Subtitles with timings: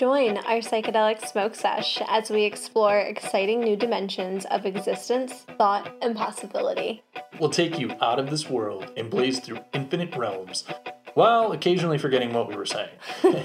[0.00, 6.16] Join our psychedelic smoke sesh as we explore exciting new dimensions of existence, thought, and
[6.16, 7.02] possibility.
[7.38, 10.64] We'll take you out of this world and blaze through infinite realms,
[11.12, 12.88] while occasionally forgetting what we were saying.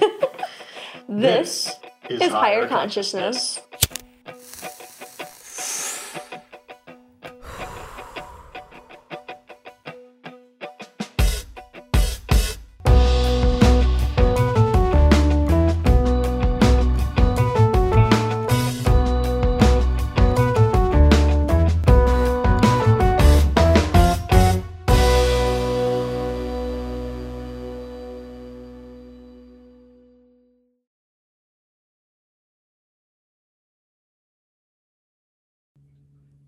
[1.08, 1.72] This,
[2.08, 3.60] is, higher, consciousness.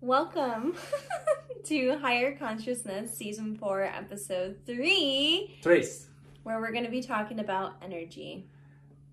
[0.09, 0.73] Welcome
[1.65, 6.07] to Higher Consciousness Season 4, Episode 3, Trace.
[6.41, 8.47] where we're going to be talking about energy.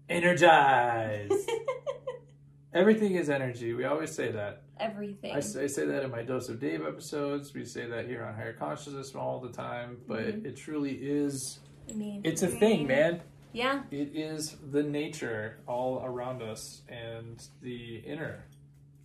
[0.08, 1.28] Energize.
[2.72, 3.74] Everything is energy.
[3.74, 4.62] We always say that.
[4.80, 5.34] Everything.
[5.36, 7.52] I say, I say that in my Dose of Dave episodes.
[7.52, 10.46] We say that here on Higher Consciousness all the time, but Mhm.
[10.46, 11.60] it truly is.
[11.90, 13.20] I mean, It's a thing, man.
[13.52, 18.44] Yeah, It is the nature all around us and the inner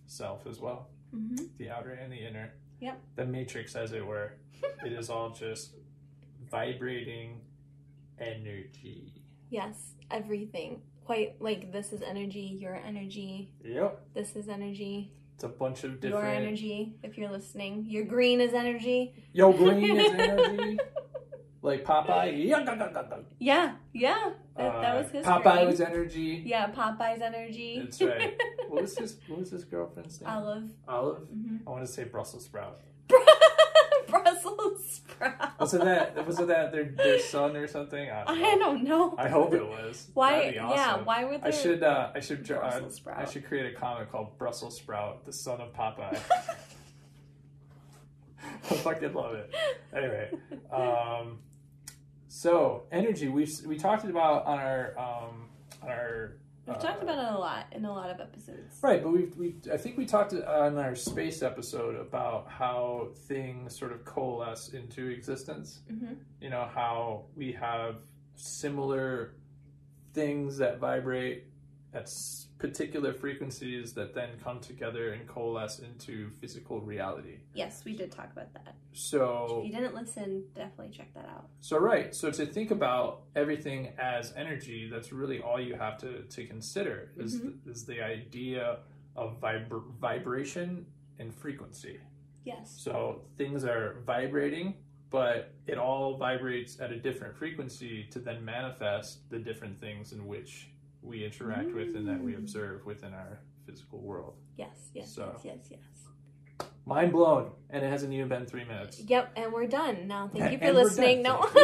[0.06, 0.88] self as well.
[1.12, 2.52] Hmm The outer and the inner.
[2.80, 3.00] Yep.
[3.16, 4.32] The matrix, as it were.
[4.84, 5.74] it is all just
[6.50, 7.40] vibrating
[8.18, 9.22] energy.
[9.50, 10.82] yes, everything.
[11.04, 14.00] Quite like this is energy, your energy, Yep.
[14.14, 16.24] this is energy, It's a bunch of different.
[16.24, 17.86] your energy, if you're listening.
[17.88, 19.12] Your green is energy.
[19.32, 20.78] Yo, green is energy.
[21.60, 23.26] Like Popeye.
[23.38, 24.30] Yeah, yeah.
[24.56, 25.66] That, that Uh, was his Popeye green.
[25.66, 26.42] was energy.
[26.44, 27.80] Yeah, Popeye's energy.
[27.82, 28.38] That's right.
[28.68, 30.30] What was his What was his girlfriend's name?
[30.30, 30.70] Olive.
[30.88, 31.18] Olive.
[31.28, 32.80] hmm I want to say Brussels sprout.
[34.08, 35.58] Brussels sprout.
[35.60, 36.26] Was it that?
[36.26, 38.10] Was it that their their son or something?
[38.10, 38.46] I don't know.
[38.50, 39.14] I don't know.
[39.18, 40.08] I hope it was.
[40.14, 40.50] Why?
[40.50, 40.98] Be Yeah.
[41.02, 41.82] Why would I should.
[41.82, 42.42] Uh, I should.
[42.42, 42.80] draw- Uh,
[43.14, 46.18] I should create a comic called Brussels Sprout, the son of Popeye.
[48.44, 49.50] I fucking love it.
[49.94, 50.30] Anyway,
[50.70, 51.38] um,
[52.32, 53.28] so energy.
[53.28, 55.48] We we talked about on our um,
[55.82, 56.38] on our.
[56.66, 58.78] We've uh, talked about it a lot in a lot of episodes.
[58.80, 63.78] Right, but we've, we I think we talked on our space episode about how things
[63.78, 65.80] sort of coalesce into existence.
[65.88, 67.96] hmm You know how we have
[68.34, 69.34] similar
[70.14, 71.44] things that vibrate
[71.94, 72.10] at
[72.58, 77.38] particular frequencies that then come together and coalesce into physical reality.
[77.54, 78.74] Yes, we did talk about that.
[78.92, 81.48] So If you didn't listen, definitely check that out.
[81.60, 86.22] So right, so to think about everything as energy, that's really all you have to,
[86.22, 87.70] to consider is Mm-hmm.
[87.70, 88.78] is the idea
[89.16, 90.86] of vibr- vibration
[91.18, 91.98] and frequency.
[92.44, 92.74] Yes.
[92.78, 94.74] So things are vibrating,
[95.10, 100.26] but it all vibrates at a different frequency to then manifest the different things in
[100.26, 100.68] which
[101.02, 102.38] we interact with and that we Mm.
[102.38, 104.34] observe within our physical world.
[104.56, 104.90] Yes.
[104.94, 105.12] Yes.
[105.14, 105.32] So.
[105.44, 105.44] Yes.
[105.44, 105.68] Yes.
[105.70, 106.68] Yes.
[106.84, 109.00] Mind blown, and it hasn't even been three minutes.
[109.00, 109.32] Yep.
[109.36, 110.28] And we're done now.
[110.34, 111.22] Thank you for listening.
[111.22, 111.48] No.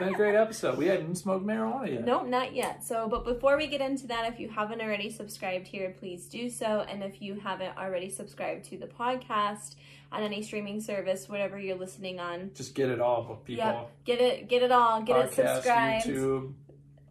[0.00, 0.78] It's been a great episode.
[0.78, 2.06] We hadn't smoked marijuana yet.
[2.06, 2.82] Nope, not yet.
[2.82, 6.48] So, but before we get into that, if you haven't already subscribed here, please do
[6.48, 6.86] so.
[6.88, 9.74] And if you haven't already subscribed to the podcast
[10.10, 13.62] on any streaming service, whatever you're listening on, Just get it all, people.
[13.64, 13.90] Yep.
[14.06, 16.06] get it, get it all, get it Podcast, subscribed.
[16.06, 16.52] YouTube.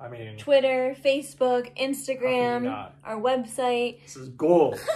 [0.02, 4.02] I mean, Twitter, Facebook, can Instagram, our website.
[4.04, 4.80] This is gold.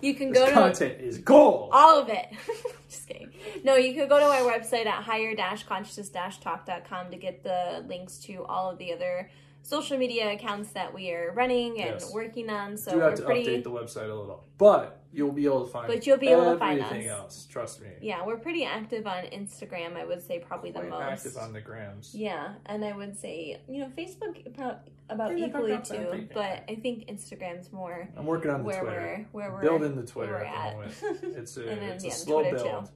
[0.00, 1.70] You can this go to content is gold.
[1.72, 2.26] all of it.
[2.88, 3.30] Just kidding.
[3.64, 8.68] No, you could go to our website at higher-consciousness-talk.com to get the links to all
[8.70, 9.30] of the other
[9.66, 12.12] social media accounts that we are running and Yes.
[12.14, 12.76] working on.
[12.76, 15.70] So Do have to pretty update the website a little, but you'll be able to
[15.72, 15.88] find.
[15.88, 17.18] But you'll be able to find everything us.
[17.18, 17.46] else.
[17.46, 17.88] Trust me.
[18.00, 19.96] yeah, we're pretty active on Instagram.
[19.96, 21.02] I would say probably the most.
[21.02, 22.14] active on the grams.
[22.14, 26.28] yeah, and I would say you know Facebook about, about equally about that, I too,
[26.32, 29.26] but I think Instagram's more I'm working on the where Twitter.
[29.32, 31.36] we're where we're Building the Twitter where at the moment.
[31.38, 32.84] It's a then, it's a yeah, slow Twitter build.
[32.86, 32.90] too.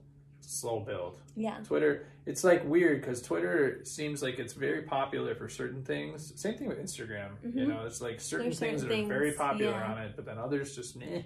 [0.51, 1.21] It's a slow build.
[1.37, 1.59] yeah.
[1.63, 6.33] Twitter, it's like weird because Twitter seems like it's very popular for certain things.
[6.39, 7.29] Same thing with Instagram.
[7.41, 7.67] You Mhm.
[7.69, 9.93] know, it's like certain There's things certain that are very popular yeah.
[9.93, 11.21] on it, but then others just meh.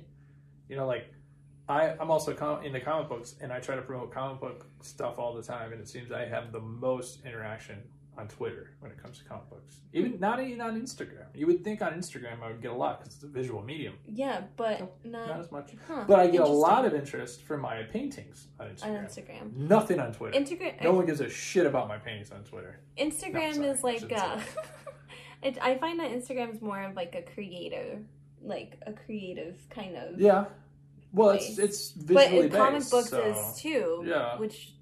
[0.69, 1.07] You know, like
[1.67, 5.17] I, I'm also com- into comic books, and I try to promote comic book stuff
[5.17, 7.81] all the time, and it seems I have the most interaction
[8.17, 9.81] on Twitter when it comes to comic books.
[9.93, 11.25] Even not even on Instagram.
[11.33, 13.95] You would think on Instagram I would get a lot because it's a visual medium,
[14.07, 15.71] Yeah, but not not as much.
[15.87, 19.05] huh, But I get a lot of interest for my paintings on on Instagram.
[19.05, 19.55] Instagram.
[19.55, 20.39] Nothing on Twitter.
[20.39, 22.79] Instagram No one gives a shit about my paintings on Twitter.
[22.97, 24.39] Instagram No, is like uh,
[25.43, 27.99] it, I find that Instagram is more of like a creative,
[28.41, 30.19] like a creative kind of.
[30.19, 30.45] Yeah.
[31.13, 31.59] Well, it's Place.
[31.59, 34.03] it's but visually it, comic based, books so- is too.
[34.05, 34.37] Yeah.
[34.37, 34.73] Which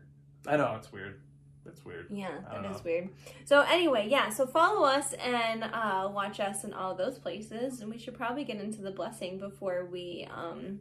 [0.48, 1.20] I know it's weird.
[1.66, 2.08] That's weird.
[2.10, 2.84] Yeah, I don't that is know.
[2.84, 3.10] weird.
[3.46, 7.90] So anyway, yeah, so follow us and uh, watch us in all those places, and
[7.90, 10.80] we should probably get into the blessing before we um,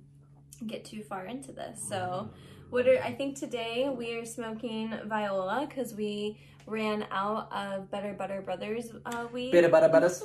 [0.66, 1.80] get too far into this.
[1.88, 2.30] So,
[2.70, 8.12] what are I think today we are smoking Viola because we ran out of Better
[8.14, 9.52] Butter Brothers uh, weed.
[9.52, 10.24] Better about about us.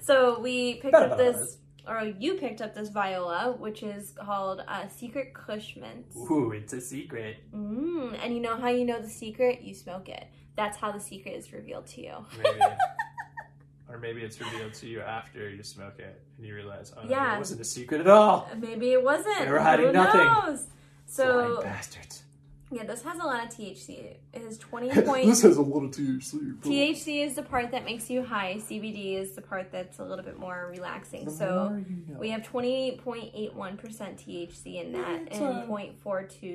[0.00, 4.12] so we picked Better up Butter this, or you picked up this Viola, which is
[4.18, 6.06] called uh, Secret Kush Mint.
[6.16, 7.36] Ooh, it's a secret.
[7.54, 9.62] Mm, and you know how you know the secret?
[9.62, 10.26] You smoke it.
[10.56, 12.14] That's how the secret is revealed to you.
[12.42, 12.60] Maybe.
[13.88, 17.10] or maybe it's revealed to you after you smoke it and you realize, oh, no,
[17.10, 17.36] Yeah.
[17.36, 18.48] it wasn't a secret at all.
[18.58, 19.38] Maybe it wasn't.
[19.44, 20.24] They were hiding Who nothing.
[20.24, 20.66] knows?
[21.06, 22.22] So Blind bastards.
[22.70, 24.16] Yeah, this has a lot of THC.
[24.32, 25.26] It has twenty point.
[25.26, 26.58] This has a little THC.
[26.60, 28.56] THC is the part that makes you high.
[28.58, 31.30] CBD is the part that's a little bit more relaxing.
[31.30, 31.82] So
[32.18, 35.94] we have twenty point eight one percent THC in that It's, and uh, 0.42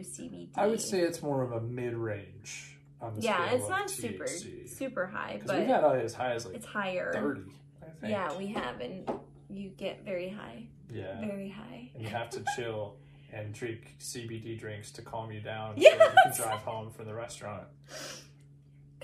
[0.06, 0.50] CBD.
[0.56, 4.70] I would say it's more of a mid-range on the yeah, it's not super THC.
[4.70, 7.12] super high, Because we've but had as high as like it's higher.
[7.14, 7.42] 30,
[7.82, 8.12] I think.
[8.12, 9.10] Yeah, we have, and
[9.50, 11.20] you get very high, Yeah.
[11.20, 11.90] very high.
[11.96, 12.96] And you have to chill
[13.34, 15.98] and drink CBD drinks to calm you down Yes!
[15.98, 17.64] so you can drive home from the restaurant.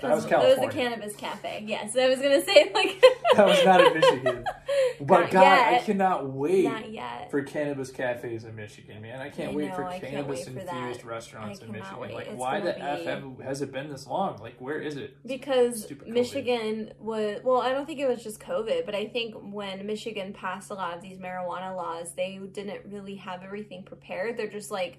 [0.00, 0.56] That was California.
[0.56, 1.64] It was a cannabis cafe.
[1.66, 3.00] Yes, I was gonna say like
[3.34, 4.44] That was not in Michigan.
[5.00, 7.30] But Not God, I cannot wait Not yet.
[7.30, 9.20] for cannabis cafes in Michigan, man.
[9.20, 11.04] I can't I wait know, for I cannabis wait for infused that.
[11.06, 11.98] restaurants in Michigan.
[12.00, 12.14] wait.
[12.14, 14.38] Like, It's why the gonna F has it been this long?
[14.38, 15.16] Like, where is it?
[15.24, 19.86] Because Michigan was well, I don't think it was just COVID, but I think when
[19.86, 24.36] Michigan passed a lot of these marijuana laws, they didn't really have everything prepared.
[24.36, 24.98] They're just like,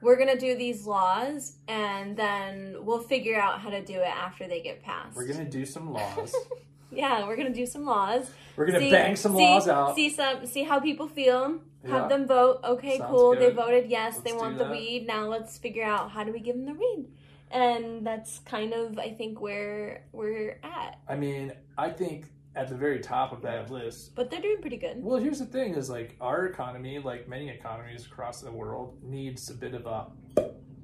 [0.00, 4.46] we're gonna do these laws, and then we'll figure out how to do it after
[4.46, 5.16] they get passed.
[5.16, 6.34] We're gonna do some laws.
[6.90, 8.30] yeah, we're gonna do some laws.
[8.56, 9.94] We're gonna See- bang some see- laws out.
[9.94, 11.60] See some, see how people feel.
[11.84, 12.00] Yeah.
[12.00, 12.60] Have them vote.
[12.64, 13.36] Okay, Sounds cool.
[13.36, 14.18] They voted yes.
[14.18, 15.06] they Let's want the weed.
[15.06, 17.06] Now let's figure out how do we give them the weed.
[17.48, 20.98] And that's kind of, I think, where we're at.
[21.08, 22.26] I mean, I think
[22.56, 24.14] at the very top of that list.
[24.14, 25.02] But they're doing pretty good.
[25.02, 29.48] Well, here's the thing: is like our economy, like many economies across the world, needs
[29.50, 30.06] a bit of a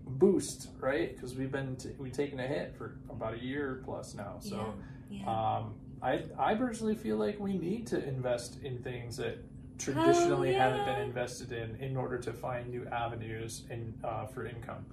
[0.07, 1.15] boost, right?
[1.15, 4.37] Because we've been t- we've taken a hit for about a year plus now.
[4.39, 4.75] So.
[5.11, 5.57] yeah, yeah.
[5.57, 9.39] Um, I I personally feel like we need to invest in things that
[9.79, 14.85] traditionally haven't been invested in in order to find new avenues in uh, for income.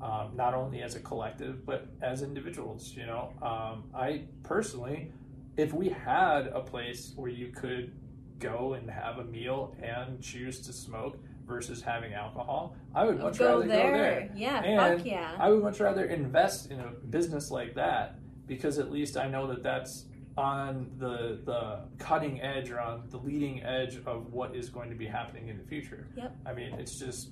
[0.00, 2.94] Um, not only as a collective but as individuals.
[2.96, 5.12] You know, um, I personally,
[5.58, 7.92] if we had a place where you could
[8.38, 13.38] go and have a meal and choose to smoke versus having alcohol, I would much
[13.38, 13.90] go rather there.
[13.90, 14.30] go there.
[14.36, 15.36] Yeah, And fuck yeah.
[15.38, 19.48] I would much rather invest in a business like that because at least I know
[19.48, 20.04] that that's
[20.36, 24.96] on the the cutting edge or on the leading edge of what is going to
[24.96, 26.06] be happening in the future.
[26.16, 26.36] Yep.
[26.46, 27.30] I mean, it's just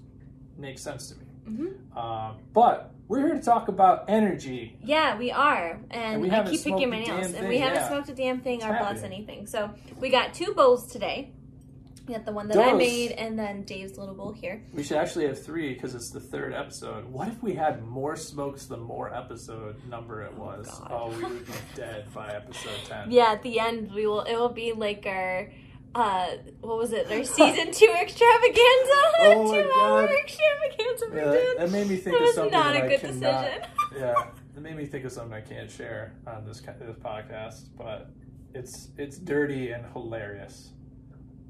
[0.59, 1.27] makes sense to me.
[1.47, 4.77] Hmm Um, but we're here to talk about energy.
[4.83, 5.79] Yeah, we are.
[5.91, 7.33] And, And we I keep picking my nails.
[7.33, 7.89] And we haven't yeah.
[7.89, 9.47] smoked a damn thing It's or blessed anything.
[9.47, 9.71] So
[10.01, 11.33] we got two bowls today.
[12.07, 14.63] We got the one that I made and then Dave's little bowl here.
[14.73, 17.05] We should actually have three because it's the third episode.
[17.07, 20.69] What if we had more smokes the more episode number it was?
[20.69, 20.89] God.
[20.93, 23.11] Oh, we would be dead by episode ten.
[23.11, 25.51] Yeah, at the end we will it will be like our
[25.97, 26.27] uh
[26.61, 27.09] what was it?
[27.09, 29.03] Their season two extravaganza.
[29.19, 30.11] Oh my hour God.
[30.11, 31.59] extravaganza Yeah, did.
[31.59, 33.63] that made me think That of was something not that a I good cannot decision.
[33.99, 34.27] yeah,
[34.57, 38.11] it made me think of something I can't share on this this podcast, but
[38.55, 40.71] it's it's dirty and hilarious.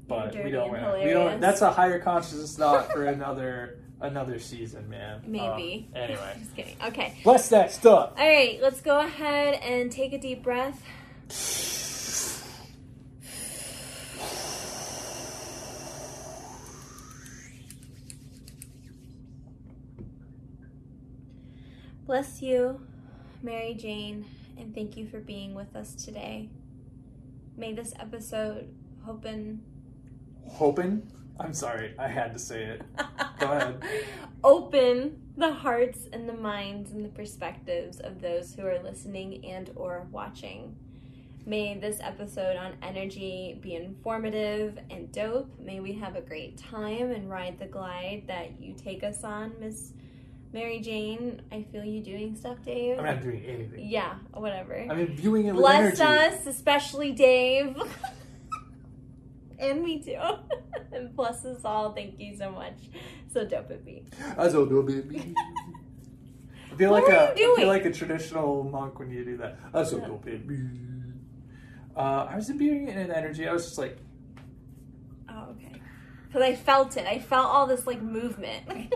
[0.07, 1.03] But we don't win.
[1.05, 1.41] We don't.
[1.41, 5.21] That's a higher consciousness thought for another another season, man.
[5.25, 5.89] Maybe.
[5.93, 6.77] Um, anyway, Just kidding.
[6.85, 7.17] Okay.
[7.25, 8.11] bless that stuff.
[8.17, 10.81] All right, let's go ahead and take a deep breath.
[22.07, 22.79] Bless you,
[23.43, 24.25] Mary Jane,
[24.57, 26.47] and thank you for being with us today.
[27.57, 28.73] May this episode
[29.05, 29.61] open
[30.47, 31.11] Hoping.
[31.37, 32.81] I'm sorry, I had to say it.
[33.41, 33.83] Go ahead.
[34.45, 39.71] open the hearts and the minds and the perspectives of those who are listening and
[39.75, 40.77] or watching
[41.45, 47.11] may this episode on energy be informative and dope may we have a great time
[47.11, 49.93] and ride the glide that you take us on miss
[50.53, 53.87] mary jane i feel you doing stuff dave I'm not doing anything.
[53.89, 56.35] yeah whatever I'm imbuing it with bless energy.
[56.35, 57.75] us especially dave
[59.59, 60.17] and me too
[60.93, 62.77] and bless us all thank you so much
[63.31, 64.03] so dope it be
[64.37, 65.33] I so do, baby.
[66.71, 69.25] I feel What like are a you I feel like a traditional monk when you
[69.25, 69.57] do that.
[69.73, 70.59] I so baby.
[71.95, 73.47] Uh, I was imbuing it in an energy.
[73.47, 73.97] I was just like,
[75.27, 75.81] Oh, okay.
[76.27, 77.07] Because I felt it.
[77.07, 78.93] I felt all this like movement.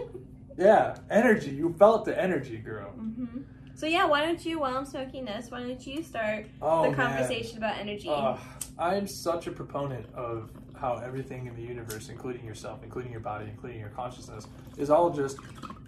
[0.58, 1.52] Yeah, energy.
[1.52, 2.92] You felt the energy, girl.
[2.92, 3.42] hmm
[3.76, 6.96] So yeah, why don't you, while I'm smoking this, why don't you start Oh, the
[6.96, 8.10] conversation about energy?
[8.10, 8.38] Uh,
[8.78, 13.46] I'm such a proponent of how everything in the universe, including yourself, including your body,
[13.50, 15.38] including your consciousness, is all just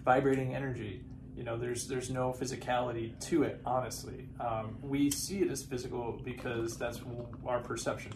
[0.04, 1.02] vibrating energy.
[1.36, 3.60] You know, there's there's no physicality to it.
[3.66, 7.00] Honestly, um, we see it as physical because that's
[7.44, 8.12] our perception.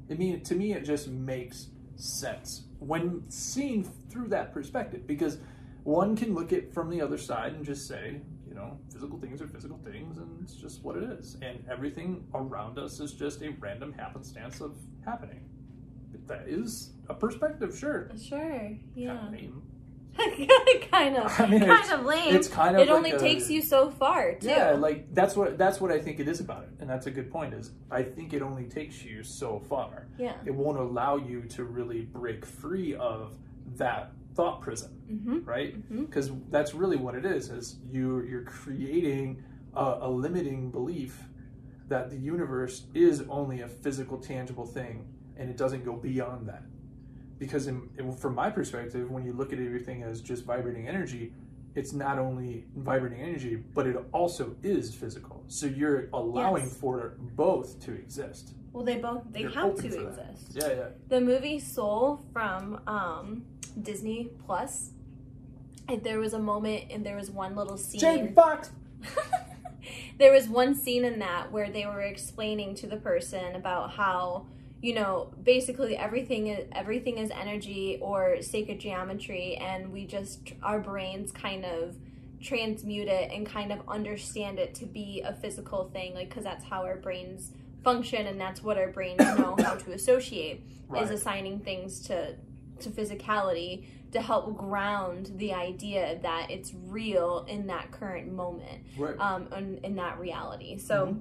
[0.10, 5.38] I mean, to me, it just makes sense when seen through that perspective because
[5.84, 9.42] one can look at from the other side and just say, you know, physical things
[9.42, 11.38] are physical things and it's just what it is.
[11.42, 15.42] And everything around us is just a random happenstance of happening.
[16.28, 18.10] That is a perspective, sure.
[18.18, 19.30] Sure, yeah.
[20.92, 22.36] kind of, I mean, kind of lame.
[22.36, 24.48] it's kind of It like only a- takes you so far, too.
[24.48, 27.12] Yeah, like that's what that's what I think it is about it, and that's a
[27.12, 27.54] good point.
[27.54, 30.08] Is I think it only takes you so far.
[30.18, 30.34] yeah.
[30.46, 33.36] It won't allow you to really break free of
[33.78, 35.44] that thought prison, Mm-hmm.
[35.46, 35.76] right?
[36.06, 37.50] Because that's really what it is.
[37.50, 39.44] Is you you're creating
[39.76, 41.20] a, a limiting belief
[41.88, 45.06] that the universe is only a physical, tangible thing,
[45.38, 46.64] and it doesn't go beyond that.
[47.44, 51.34] Because in, from my perspective, when you look at everything as just vibrating energy,
[51.76, 55.44] it's not only vibrating energy, but it also is physical.
[55.50, 56.78] So you're allowing Yes.
[56.78, 58.54] for both to exist.
[58.72, 60.52] Well, they both they You're have to exist.
[60.54, 60.88] Yeah, yeah.
[61.10, 63.44] The movie Soul from um,
[63.82, 64.92] Disney Plus.
[66.02, 68.00] There was a moment and there was one little scene.
[68.00, 68.72] Jamie Foxx.
[70.18, 74.46] there was one scene in that where they were explaining to the person about how
[74.84, 80.80] you know basically everything is everything is energy or sacred geometry and we just our
[80.80, 81.96] brains kind of
[82.42, 86.66] transmute it and kind of understand it to be a physical thing like because that's
[86.66, 87.52] how our brains
[87.84, 90.62] function and that's what our brains know how to associate
[91.02, 92.36] is assigning things to
[92.82, 99.18] to physicality to help ground the idea that it's real in that current moment Right.
[99.20, 100.78] um, in, in that reality.
[100.78, 101.20] So Mm-hmm.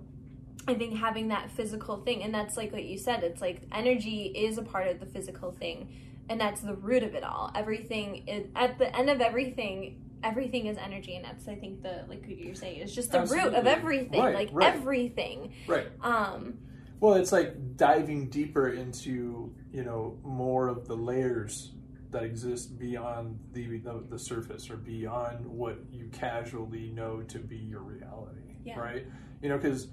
[0.69, 4.26] I think having that physical thing, and that's like what you said, it's like energy
[4.35, 5.92] is a part of the physical thing,
[6.28, 7.50] and that's the root of it all.
[7.54, 10.00] Everything is at the end of everything.
[10.25, 13.54] Everything is energy, and that's I think the like you're saying is just the root
[13.54, 14.73] of everything, Right, like right.
[14.75, 15.52] everything.
[15.66, 15.88] right.
[16.00, 16.59] Um,
[17.00, 21.73] Well, it's like diving deeper into you know more of the layers
[22.12, 27.57] that exist beyond the the, the surface or beyond what you casually know to be
[27.57, 28.54] your reality.
[28.64, 28.78] Yeah.
[28.78, 29.04] Right.
[29.42, 29.88] You know, because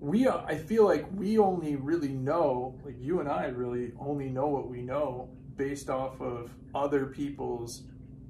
[0.00, 4.46] we I feel like we only really know like you and I really only know
[4.46, 7.82] what we know based off of other people's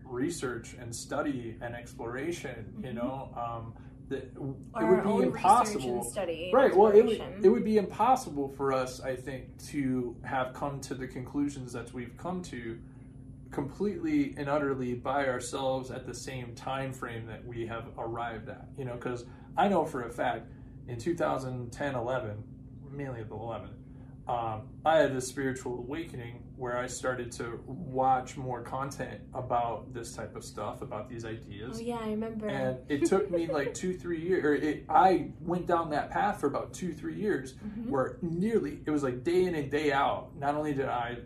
[0.05, 2.75] research and study and exploration.
[2.83, 2.95] You Mhm.
[2.95, 3.29] know.
[3.37, 3.75] Um,
[4.09, 4.33] that it
[4.75, 6.75] our would be impossible research and study, Right.
[6.75, 10.95] Well, it would, it would be impossible for us, I think, to have come to
[10.95, 12.79] the conclusions that we've come to
[13.51, 18.69] completely and utterly by ourselves at the same time frame that we have arrived at.
[18.79, 19.27] You know, because
[19.59, 20.47] I know for a fact
[20.89, 22.43] in 2010, 11,
[22.91, 23.71] mainly the 11,
[24.27, 30.13] um, I had this spiritual awakening where I started to watch more content about this
[30.13, 32.47] type of stuff, about these ideas oh yeah, I remember.
[32.49, 36.41] and it took me like two three years or it, i went down that path
[36.41, 37.89] for about two three years Mhm.
[37.89, 41.19] where nearly it was like day in and day out not only did i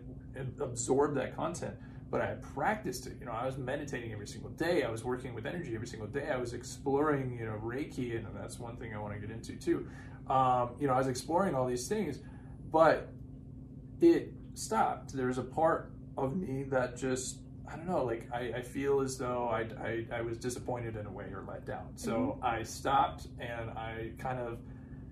[0.61, 1.73] absorb that content
[2.13, 3.13] but i practiced it.
[3.19, 4.83] You know i was meditating every single day.
[4.83, 6.29] I was working with energy every single day.
[6.29, 9.53] I was exploring you know reiki and that's one thing i want to get into
[9.55, 9.87] too.
[10.29, 12.19] Um, you know i was exploring all these things
[12.71, 13.09] but
[13.99, 15.13] it stopped.
[15.13, 18.99] There was a part of me that just I don't know, like I, I feel
[18.99, 21.87] as though I, I, I was disappointed in a way or let down.
[21.95, 24.59] So I stopped and I kind of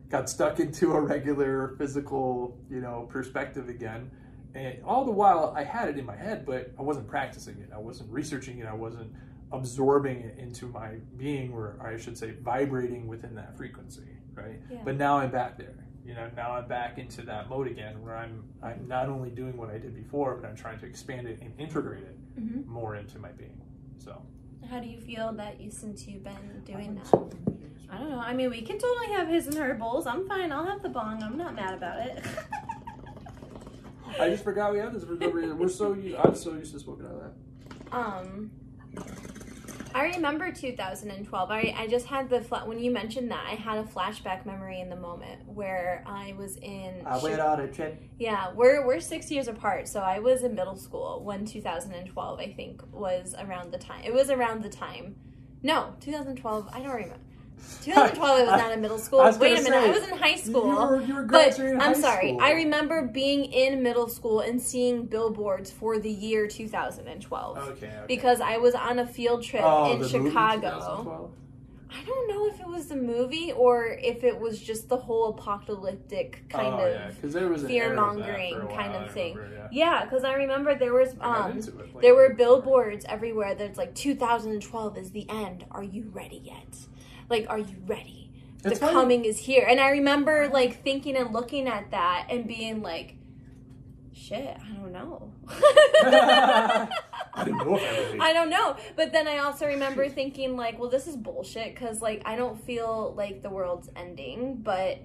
[0.10, 4.12] got stuck into a regular physical, you know, perspective again.
[4.54, 7.70] And all the while I had it in my head, but I wasn't practicing it.
[7.74, 8.66] I wasn't researching it.
[8.66, 9.12] I wasn't
[9.52, 14.60] absorbing it into my being, or I should say, vibrating within that frequency, right?
[14.70, 14.80] Yeah.
[14.84, 15.76] But now I'm back there.
[16.06, 19.56] You know, now I'm back into that mode again, where I'm I'm not only doing
[19.56, 22.66] what I did before, but I'm trying to expand it and integrate it Mhm.
[22.66, 23.62] more into my being.
[24.00, 24.22] So.
[24.70, 27.14] How do you feel that you since you've been doing that?
[27.92, 28.20] I don't know.
[28.20, 30.08] I mean, we can totally have his and her bowls.
[30.08, 30.52] I'm fine.
[30.52, 31.22] I'll have the bong.
[31.22, 32.24] I'm not mad about it.
[34.20, 35.58] I just forgot we had this for no reason.
[35.58, 37.96] We're so used, I'm so used to smoking out of that.
[37.96, 38.52] um,
[39.94, 41.52] I remember 2012.
[41.52, 44.80] I, I just had the fla- when you mentioned that I had a flashback memory
[44.80, 47.04] in the moment where I was in.
[47.06, 48.02] I went on a trip.
[48.18, 52.54] Yeah, we're we're six years apart, so I was in middle school when 2012 I
[52.54, 54.04] think was around the time.
[54.06, 55.16] It was around the time.
[55.62, 56.70] No, 2012.
[56.72, 57.18] I don't remember.
[57.84, 59.22] 2012 I was not in middle school.
[59.22, 60.68] I Wait a gonna minute, I was in high school.
[60.68, 62.30] You were, you were But graduating I'm sorry.
[62.30, 62.42] school.
[62.42, 67.72] I remember being in middle school and seeing billboards for the year 2012 Okay.
[67.72, 67.94] okay.
[68.08, 70.62] because I was on a field trip Oh, in the movie Chicago.
[70.70, 71.32] 2012?
[71.94, 75.28] I don't know if it was the movie or if it was just the whole
[75.30, 78.76] apocalyptic kind oh, of yeah, because there was fear era of mongering for a while,
[78.78, 79.36] kind of thing.
[79.36, 79.68] remember, yeah.
[80.00, 83.78] Yeah, because I remember there was um it, like, there were right billboards everywhere that's
[83.78, 85.66] like 2012 is the end.
[85.72, 86.78] Are you ready yet?
[87.32, 88.30] Like, are you ready?
[88.64, 88.94] It's the funny.
[88.94, 89.66] coming is here.
[89.68, 93.16] And I remember like thinking and looking at that and being like,
[94.14, 95.32] shit, I don't know.
[97.34, 97.80] I didn't know
[98.20, 98.76] I don't know.
[98.96, 102.62] But then I also remember thinking like, well, this is bullshit because like I don't
[102.64, 105.00] feel like the world's ending, but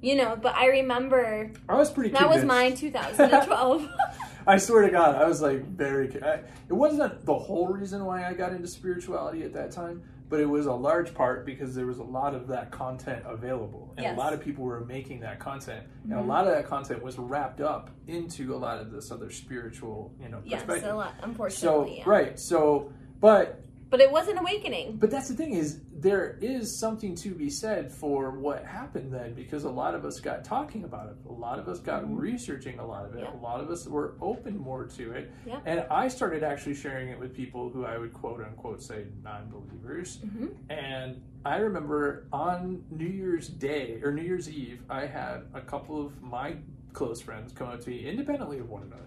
[0.00, 2.10] you know, but I remember I was pretty.
[2.10, 3.88] that was mine 2012.
[4.46, 6.10] I swear to God, I was like very.
[6.22, 6.34] I,
[6.68, 10.48] it wasn't the whole reason why I got into spirituality at that time, but it
[10.48, 14.16] was a large part because there was a lot of that content available, and Yes.
[14.16, 16.26] a lot of people were making that content, and a Mhm.
[16.28, 20.28] lot of that content was wrapped up into a lot of this other spiritual, you
[20.28, 21.96] know, yes, a lot, so unfortunately.
[21.98, 22.04] yeah.
[22.06, 23.60] right, so but
[23.90, 24.96] But it was an awakening.
[24.98, 29.34] But that's the thing is there is something to be said for what happened then
[29.34, 31.16] because a lot of us got talking about it.
[31.28, 32.16] A lot of us got Mhm.
[32.18, 33.20] researching a lot of it.
[33.24, 33.34] Yeah.
[33.34, 35.30] A lot of us were open more to it.
[35.44, 35.60] Yeah.
[35.66, 40.20] And I started actually sharing it with people who I would quote unquote say non-believers.
[40.22, 45.60] hmm And I remember on New Year's Day or New Year's Eve, I had a
[45.60, 46.56] couple of my
[46.92, 49.02] close friends come up to me independently of one another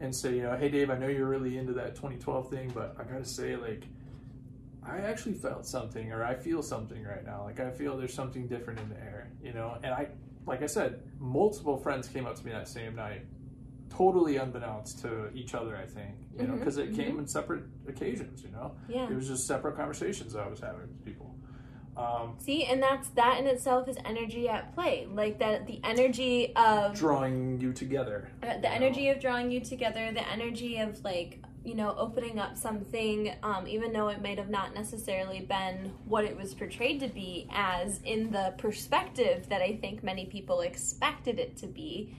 [0.00, 2.96] and say, you know, hey Dave, I know you're really into that 2012 thing, but
[2.98, 3.84] I gotta say, like,
[4.86, 7.44] I actually felt something or I feel something right now.
[7.44, 9.76] Like, I feel there's something different in the air, you know?
[9.82, 10.08] And I,
[10.46, 13.22] like I said, multiple friends came up to me that same night,
[13.88, 16.96] totally unbeknownst to each other, I think, you know, Mhm, because it mhm.
[16.96, 18.72] came in separate occasions, you know?
[18.88, 19.08] Yeah.
[19.08, 21.34] It was just separate conversations I was having with people.
[21.96, 25.06] Um, See, and that's that in itself is energy at play.
[25.08, 28.28] Like that, the energy of drawing you together.
[28.42, 28.68] Uh, the you know?
[28.70, 33.66] energy of drawing you together the energy of like you know opening up something um,
[33.66, 38.00] even though it might have not necessarily been what it was portrayed to be as
[38.04, 42.14] in the perspective that i think many people expected it to be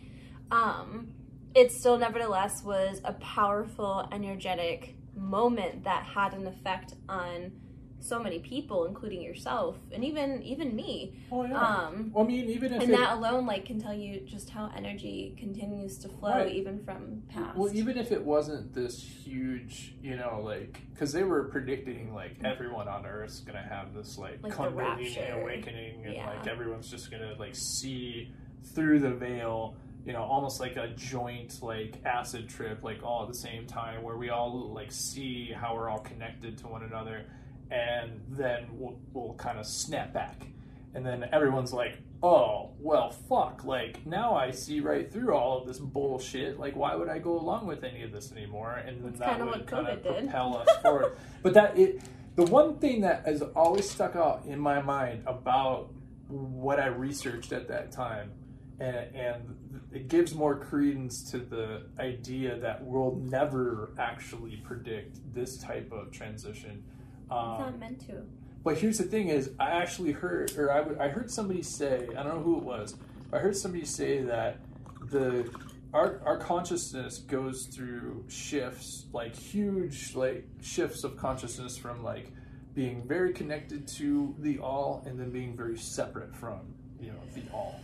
[0.52, 1.08] um,
[1.54, 7.52] it still nevertheless was a powerful energetic moment that had an effect on
[8.00, 11.58] so many people including yourself and even even me Oh yeah.
[11.60, 14.50] um, well, I mean, even if and it, that alone like can tell you just
[14.50, 16.52] how energy continues to flow Right.
[16.52, 21.24] even from past well, even if it wasn't this huge, you know, like because they
[21.24, 26.28] were predicting like everyone on Earth's gonna have this like, Like Kundalini awakening, and Yeah.
[26.28, 28.32] like everyone's just gonna like see
[28.74, 29.76] through the veil.
[30.06, 34.04] You know, almost like a joint like acid trip, like all at the same time,
[34.04, 37.26] where we all like see how we're all connected to one another,
[37.72, 40.48] and then we'll we'll kind of snap back,
[40.94, 45.68] and then everyone's like, oh well, fuck, like now I see right through all of
[45.68, 46.60] this bullshit.
[46.60, 48.76] Like, why would I go along with any of this anymore?
[48.76, 51.18] And then That's that kinda would kind of propel us forward.
[51.44, 52.02] But that it,
[52.36, 55.92] the one thing that has always stuck out in my mind about
[56.28, 58.32] what I researched at that time,
[58.80, 65.58] and, and it gives more credence to the idea that we'll never actually predict this
[65.58, 66.84] type of transition.
[67.26, 68.24] It's Um, not meant to
[68.64, 72.08] but here's the thing: is I actually heard, or I, w- I heard somebody say,
[72.18, 72.96] I don't know who it was,
[73.30, 74.58] but I heard somebody say that
[75.12, 75.48] the
[75.94, 82.32] our our consciousness goes through shifts, like huge, like shifts of consciousness from like
[82.74, 86.60] being very connected to the all, and then being very separate from
[87.00, 87.80] you know the all.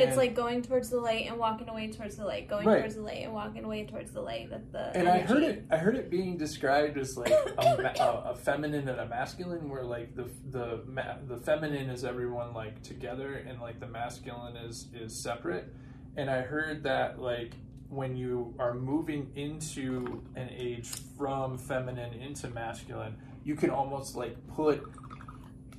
[0.00, 2.78] It's like going towards the light and walking away towards the light going Right.
[2.80, 5.64] towards the light and walking away towards the light that the and I heard it.
[5.70, 7.54] I heard it being described as like a,
[8.00, 12.54] a, a feminine and a masculine, where like the the ma- the feminine is everyone
[12.54, 15.72] like together, and like the masculine is is separate.
[16.16, 17.52] And I heard that like
[17.88, 24.36] when you are moving into an age from feminine into masculine, you can almost like
[24.48, 24.82] put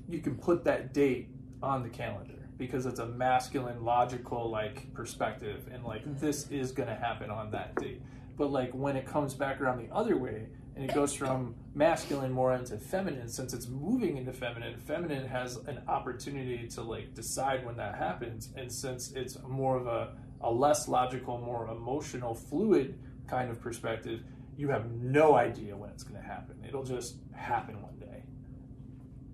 [0.07, 1.29] you can put that date
[1.61, 6.19] on the calendar because it's a masculine logical like perspective and like mm-hmm.
[6.25, 8.01] this is going to happen on that date.
[8.37, 12.31] But like when it comes back around the other way and it goes from masculine
[12.31, 17.65] more into feminine since it's moving into feminine feminine has an opportunity to like decide
[17.65, 18.49] when that happens.
[18.55, 24.21] And since it's more of a, a less logical more emotional fluid kind of perspective
[24.55, 26.55] you have no idea when it's going to happen.
[26.67, 28.23] It'll just happen one day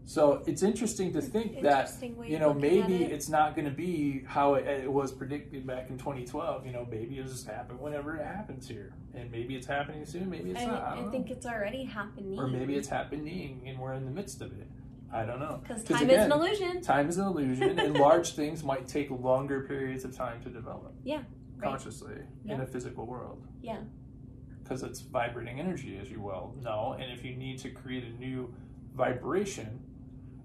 [0.10, 3.12] so it's interesting to think that Interesting way you know maybe it.
[3.12, 6.88] it's not going to be how it, it was predicted back in 2012 you know
[6.89, 10.62] maybe it'll just happen whenever it happens here and maybe it's happening soon maybe it's
[10.62, 12.39] I, not I, I think it's already happening.
[12.39, 14.67] or maybe it's happening and we're in the midst of it
[15.13, 16.82] i don't know because 'Cause time is an illusion.
[16.82, 20.91] time is an illusion and large things might take longer periods of time to develop
[21.04, 21.17] Yeah,
[21.58, 21.69] right.
[21.69, 22.62] consciously in Yeah.
[22.63, 23.82] a physical world Yeah.
[24.63, 28.19] because it's vibrating energy as you well know and if you need to create a
[28.19, 28.52] new
[28.95, 29.80] vibration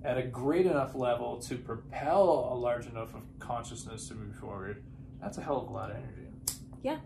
[0.04, 4.82] at a great enough level to propel a large enough of consciousness to move forward
[5.20, 6.28] that's a hell of a lot of energy
[6.82, 6.98] Yeah.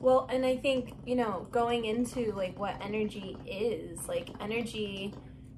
[0.00, 5.14] Well, and I think, you know, going into like what energy is, like energy,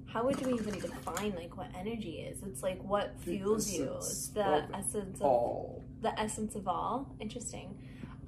[0.07, 2.43] how would we even define like what energy is?
[2.45, 3.93] It's like what The fuels you.
[3.97, 7.15] It's the of essence of all the essence of all.
[7.21, 7.77] Interesting.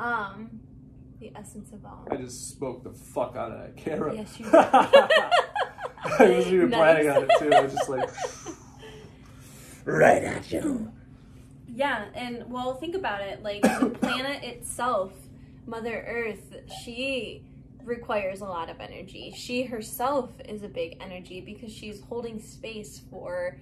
[0.01, 0.61] Um
[1.21, 2.07] the essence of all.
[2.13, 4.47] i just spoke the fuck out of that camera Yes, you
[6.19, 6.79] i wasn't even Nice.
[6.79, 8.09] planning on it too i was just like
[9.85, 10.91] right at you
[11.67, 13.43] Yeah, and well, think about it.
[13.43, 15.13] Like the planet itself,
[15.67, 17.45] Mother Earth, she
[17.85, 19.33] requires a lot of energy.
[19.37, 23.59] She herself is a big energy because she's holding space for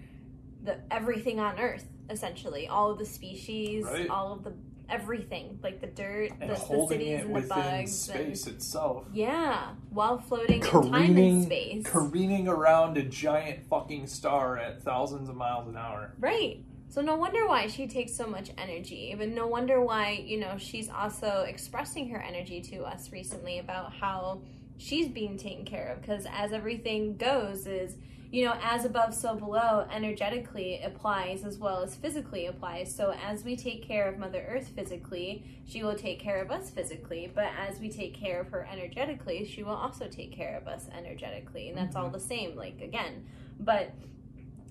[0.65, 2.67] the everything on Earth, essentially.
[2.69, 4.09] All of the species, Right.
[4.09, 4.55] all of the
[4.89, 7.59] everything, like the dirt, and the, the cities it and the bugs.
[7.59, 11.87] and- space itself yeah, while floating in time and careening, space.
[11.87, 16.13] careening around a giant fucking star at thousands of miles an hour.
[16.19, 16.63] Right.
[16.89, 19.15] So no wonder why she takes so much energy.
[19.19, 23.93] But no wonder why, you know, she's also expressing her energy to us recently about
[23.93, 24.41] how
[24.79, 27.97] she's being taken care of because as everything goes is
[28.31, 32.95] you know as above so below energetically applies as well as physically applies.
[32.95, 36.71] So as we take care of mother earth physically she will take care of us
[36.71, 37.31] physically.
[37.35, 40.89] But as we take care of her energetically she will also take care of us
[40.97, 41.69] energetically.
[41.69, 42.15] And that's all mm-hmm.
[42.15, 43.27] the same like again.
[43.61, 43.93] But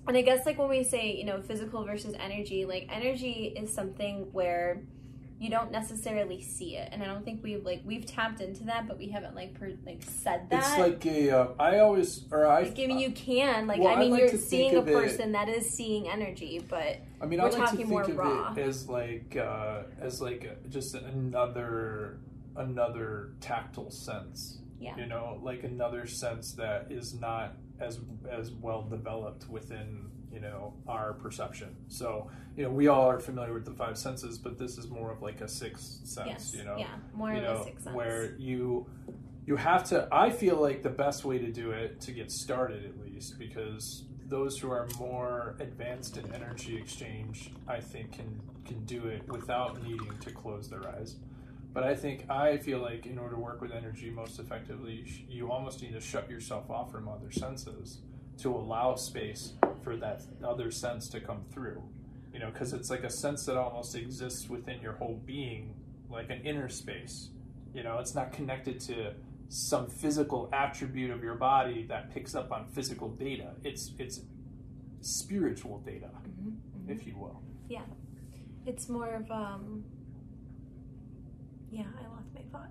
[0.08, 3.72] and I guess like when we say, you know, physical versus energy, like energy is
[3.72, 4.82] something where
[5.38, 8.88] you don't necessarily see it, and I don't think we've like we've tapped into that,
[8.88, 10.60] but we haven't like per, like said that.
[10.62, 11.30] It's like a.
[11.30, 12.62] Uh, I always or I.
[12.62, 14.88] Like, I mean, you can like Well, I I mean, like you're seeing a of
[14.88, 17.88] it- person that is seeing energy, but I mean, we're I like to talking think
[17.90, 18.52] more of raw.
[18.52, 22.18] it as like uh, as like just another
[22.56, 24.58] another tactile sense.
[24.80, 24.96] Yeah.
[24.96, 30.74] You know, like another sense that is not as as well developed within you know
[30.86, 31.74] our perception.
[31.88, 35.10] So you know, we all are familiar with the five senses, but this is more
[35.10, 36.28] of like a sixth sense.
[36.28, 37.96] yes, You know, yeah, more you of know, a sixth sense.
[37.96, 38.86] where you
[39.46, 42.84] you have to i feel like the best way to do it to get started
[42.84, 48.84] at least because those who are more advanced in energy exchange i think can can
[48.86, 51.14] do it without needing to close their eyes
[51.72, 55.06] but i think i feel like in order to work with energy most effectively you,
[55.36, 58.00] you almost need to shut yourself off from other senses
[58.38, 61.82] to allow space for that other sense to come through
[62.32, 65.74] you know because it's like a sense that almost exists within your whole being
[66.10, 67.30] like an inner space
[67.74, 69.12] you know, it's not connected to
[69.50, 73.50] some physical attribute of your body that picks up on physical data.
[73.64, 74.22] It's it's
[75.02, 76.88] spiritual data, Mhm, mhm.
[76.90, 77.42] if you will.
[77.68, 77.82] Yeah.
[78.64, 79.84] It's more of um.
[81.70, 82.70] Yeah, I lost my thought.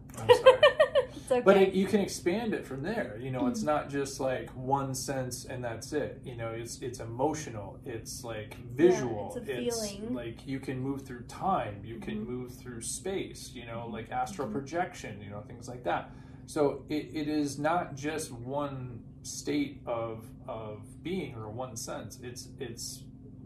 [1.16, 1.42] It's okay.
[1.42, 3.18] But it, you can expand it from there.
[3.22, 6.22] You know, it's not just like one sense and that's it.
[6.24, 7.80] You know, it's it's emotional.
[7.86, 9.34] It's like visual.
[9.38, 10.14] it's a feeling.
[10.14, 11.82] like you can move through time.
[11.84, 12.28] You can Mhm.
[12.28, 13.52] move through space.
[13.54, 14.54] You know, like astral Mhm.
[14.54, 15.22] projection.
[15.22, 16.12] You know, things like that.
[16.48, 22.20] So it, it is not just one state of of being or one sense.
[22.22, 23.04] It's it's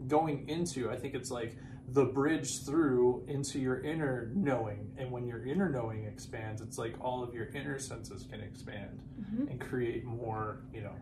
[0.08, 0.90] going into.
[0.90, 1.56] I think it's like
[1.92, 4.92] the bridge through into your inner knowing.
[4.96, 9.02] And when your inner knowing expands, it's like all of your inner senses can expand
[9.20, 9.50] Mhm.
[9.50, 10.94] and create more, you know,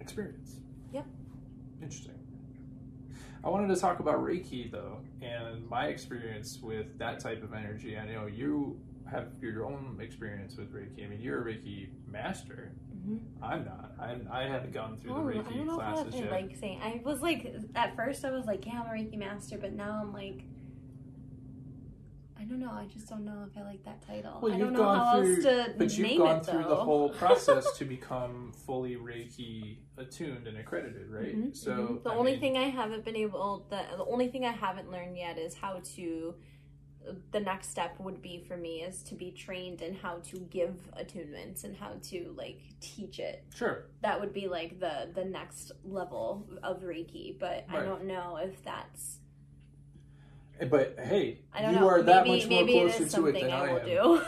[0.00, 0.60] experience.
[0.92, 1.06] Yep.
[1.82, 2.14] Interesting.
[3.42, 7.96] I wanted to talk about Reiki though, and my experience with that type of energy.
[7.96, 11.04] I know you have your own experience with Reiki.
[11.04, 12.72] I mean, you're a Reiki master.
[13.08, 13.20] Mhm.
[13.42, 13.92] I'm not.
[13.98, 16.30] I, I haven't gone through Oh, the I don't Reiki know if I classes yet.
[16.30, 16.80] like saying.
[16.82, 20.00] I was like, at first, I was like, yeah, I'm a Reiki master, but now
[20.02, 20.42] I'm like,
[22.40, 22.70] I don't know.
[22.70, 24.38] I just don't know if I like that title.
[24.40, 27.08] Well, I don't know how through, else to but you've gone it through the whole
[27.10, 31.34] process to become fully Reiki attuned and accredited, right?
[31.34, 32.02] Mhm, So mhm.
[32.04, 34.90] the I only mean, thing I haven't been able the the only thing I haven't
[34.90, 36.34] learned yet is how to
[37.32, 40.74] the next step would be for me is to be trained in how to give
[40.98, 43.44] attunements and how to like teach it.
[43.54, 43.86] sure.
[44.02, 48.62] That would be like the the next level of Reiki, but I don't know if
[48.64, 49.18] that's
[50.60, 51.88] eh, But hey, I don't you know.
[51.88, 53.86] are that maybe much more it closer is to it than I I am.
[53.86, 54.22] do.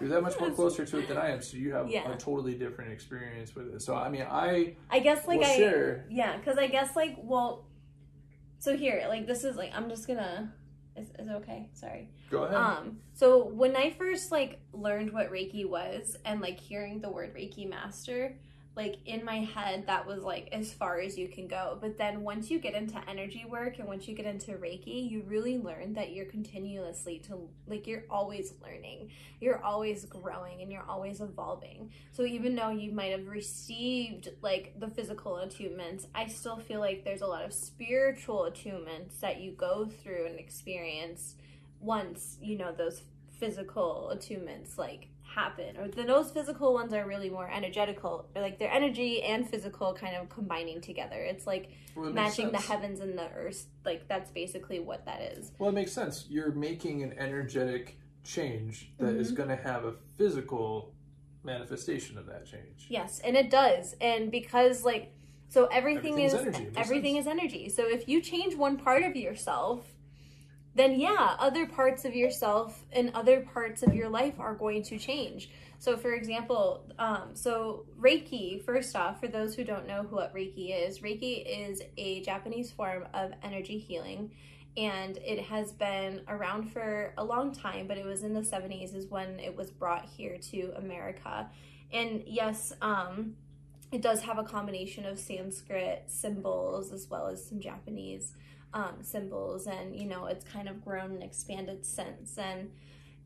[0.00, 2.10] You're that much more closer to it than I am, so you have Yeah.
[2.10, 3.82] a totally different experience with it.
[3.82, 6.06] So I mean, I I guess like I share.
[6.10, 7.66] Yeah, because I guess like well,
[8.58, 10.52] so here like this is like I'm just gonna.
[10.96, 11.68] Is, is okay?
[11.72, 12.08] Sorry.
[12.30, 12.56] Go ahead.
[12.56, 12.98] Um.
[13.14, 17.68] So when I first like learned what Reiki was and like hearing the word Reiki
[17.68, 18.36] master,
[18.76, 21.78] like in my head that was like as far as you can go.
[21.80, 25.22] But then once you get into energy work and once you get into Reiki, you
[25.26, 29.10] really learn that you're continuously to like you're always learning.
[29.40, 31.92] You're always growing and you're always evolving.
[32.10, 37.04] So even though you might have received like the physical attunements, I still feel like
[37.04, 41.36] there's a lot of spiritual attunements that you go through and experience
[41.80, 43.02] once you know those
[43.38, 48.58] physical attunements like happen or the those physical ones are really more energetical or like
[48.58, 53.00] their energy and physical kind of combining together it's like Well, it matching the heavens
[53.00, 56.26] and the earth like that's basically what that is Well, it makes sense.
[56.28, 59.36] You're making an energetic change that is Mm-hmm.
[59.36, 60.94] going to have a physical
[61.42, 62.86] manifestation of that change.
[62.88, 65.12] yes and it does and because like
[65.48, 66.68] so everything is energy.
[66.76, 67.26] Everything sense.
[67.26, 69.93] is energy so if you change one part of yourself
[70.74, 74.98] then yeah, other parts of yourself and other parts of your life are going to
[74.98, 75.50] change.
[75.78, 80.88] So, for example, um, so Reiki, first off, for those who don't know what Reiki
[80.88, 84.32] is, Reiki is a Japanese form of energy healing.
[84.76, 88.94] And it has been around for a long time, but it was in the 70s
[88.94, 91.48] is when it was brought here to America.
[91.92, 93.36] And yes, um,
[93.92, 98.32] it does have a combination of Sanskrit symbols as well as some Japanese
[98.74, 102.70] um, symbols and you know it's kind of grown and expanded since and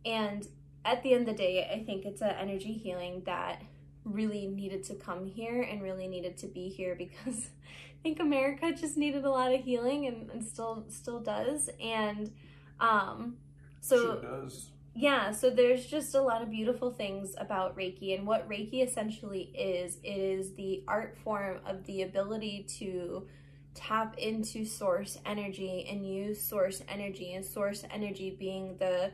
[0.04, 0.46] and
[0.84, 3.62] at the end of the day i think it's an energy healing that
[4.04, 7.48] really needed to come here and really needed to be here because
[7.98, 11.68] i think america just needed a lot of healing and, and still still does.
[11.82, 12.30] And
[12.78, 13.36] um
[13.80, 14.70] so sure does.
[14.94, 19.52] yeah, so there's just a lot of beautiful things about Reiki, and what Reiki essentially
[19.56, 23.26] is, it is the art form of the ability to
[23.78, 29.12] tap into source energy and use source energy, and source energy being the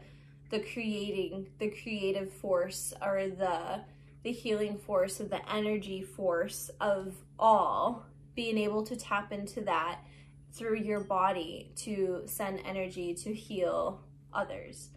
[0.50, 3.82] the creating, the creative force, or the
[4.22, 10.00] the healing force, or the energy force of all, being able to tap into that
[10.52, 14.00] through your body to send energy to heal
[14.32, 14.90] others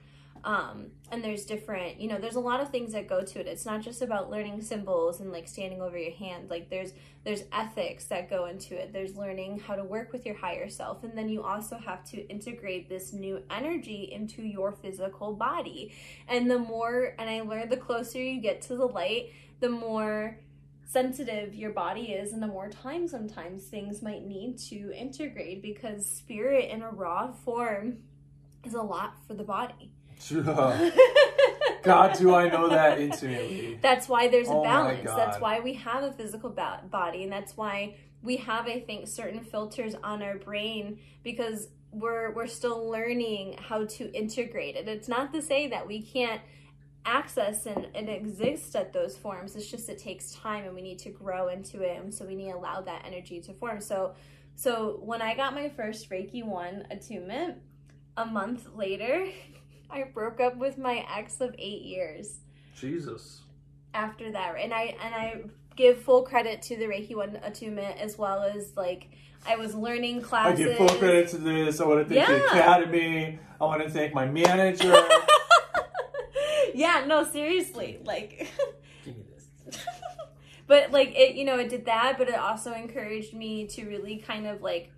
[0.47, 3.47] um and there's different you know there's a lot of things that go to it.
[3.47, 6.49] It's not just about learning symbols and like standing over your hand.
[6.49, 6.93] Like there's
[7.25, 8.93] there's ethics that go into it.
[8.93, 11.03] There's learning how to work with your higher self.
[11.03, 15.93] And then you also have to integrate this new energy into your physical body.
[16.29, 20.39] And the more and i learned the closer you get to the light the more
[20.85, 26.05] sensitive your body is and the more time sometimes things might need to integrate because
[26.05, 27.97] spirit in a raw form
[28.63, 29.91] is a lot for the body
[31.83, 33.79] God, do I know that intimately?
[33.81, 35.05] That's why there's a Oh my balance.
[35.05, 39.07] That's why we have a physical ba- body, and that's why we have, I think,
[39.07, 44.87] certain filters on our brain because we're we're still learning how to integrate it.
[44.87, 46.41] It's not to say that we can't
[47.05, 49.55] access and, and exist at those forms.
[49.55, 52.35] It's just it takes time, and we need to grow into it, and so we
[52.35, 53.79] need to allow that energy to form.
[53.79, 54.13] So,
[54.55, 57.59] so when I got my first Reiki one attunement,
[58.17, 59.27] a month later,
[59.89, 62.39] I broke up with my ex of eight years
[62.75, 63.41] Jesus.
[63.93, 65.41] after that and i and i
[65.75, 69.09] give full credit to the reiki one attunement as well as like
[69.45, 70.59] i was learning classes.
[70.59, 71.79] I give full credit to this.
[71.79, 73.39] I want to thank the academy.
[73.61, 74.93] I want to thank my manager.
[76.73, 78.47] yeah no seriously like
[79.05, 79.77] Give me this.
[80.67, 84.17] but like it you know it did that but it also encouraged me to really
[84.17, 84.91] kind of like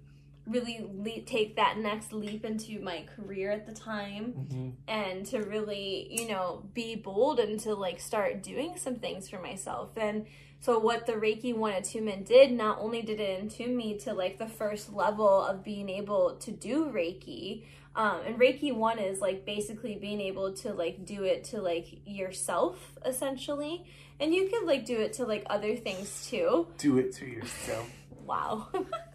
[0.50, 4.72] really le- take that next leap into my career at the time Mhm.
[4.88, 9.40] and to really you know be bold and to like start doing some things for
[9.42, 10.26] myself and
[10.62, 14.38] so what the reiki one attunement did not only did it attune me to like
[14.38, 17.64] the first level of being able to do reiki
[17.96, 21.88] um, and reiki one is like basically being able to like do it to like
[22.06, 23.86] yourself essentially
[24.20, 27.90] and you could like do it to like other things too Do it to yourself.
[28.26, 28.68] wow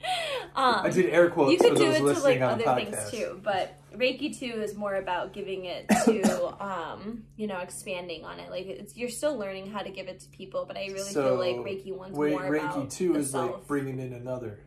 [0.54, 3.10] um, I did air quotes you could do it to like other podcast.
[3.10, 8.24] things too but Reiki two is more about giving it to, um, you know, expanding
[8.24, 8.48] on it.
[8.50, 11.22] Like it's you're still learning how to give it to people, but I really So,
[11.24, 13.50] feel like Reiki one's Wait, more Reiki about two is self.
[13.52, 14.60] like bringing in another.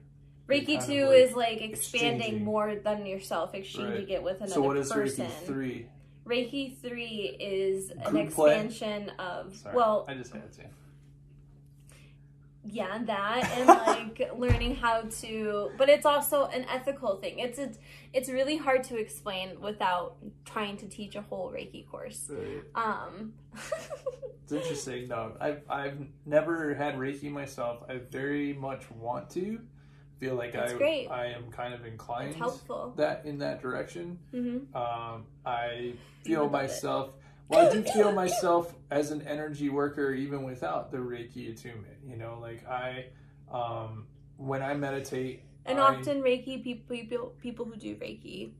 [0.49, 4.09] Reiki two like is like expanding more than yourself, exchanging Right.
[4.09, 5.27] it with another So what is person.
[5.27, 5.85] Reiki three?
[6.25, 8.55] Reiki three is an Group play?
[8.55, 10.61] expansion of Sorry, well, I just had to.
[12.65, 17.39] Yeah, that and like learning how to, but it's also an ethical thing.
[17.39, 17.77] It's it's
[18.13, 22.29] it's really hard to explain without trying to teach a whole Reiki course.
[22.29, 22.63] Right.
[22.75, 23.33] Um,
[24.43, 25.07] It's interesting.
[25.07, 27.83] No, I've I've never had Reiki myself.
[27.87, 29.59] I very much want to.
[30.19, 31.07] Feel like That's I great.
[31.09, 32.93] I am kind of inclined helpful.
[32.97, 34.19] that in that direction.
[34.31, 35.93] hmm Um, I
[36.23, 37.11] feel myself.
[37.51, 41.97] Well, I do feel myself as an energy worker even without the Reiki attunement.
[42.05, 43.05] You know, like I,
[43.51, 48.51] um, when I meditate, And I- often Reiki people, people people who do Reiki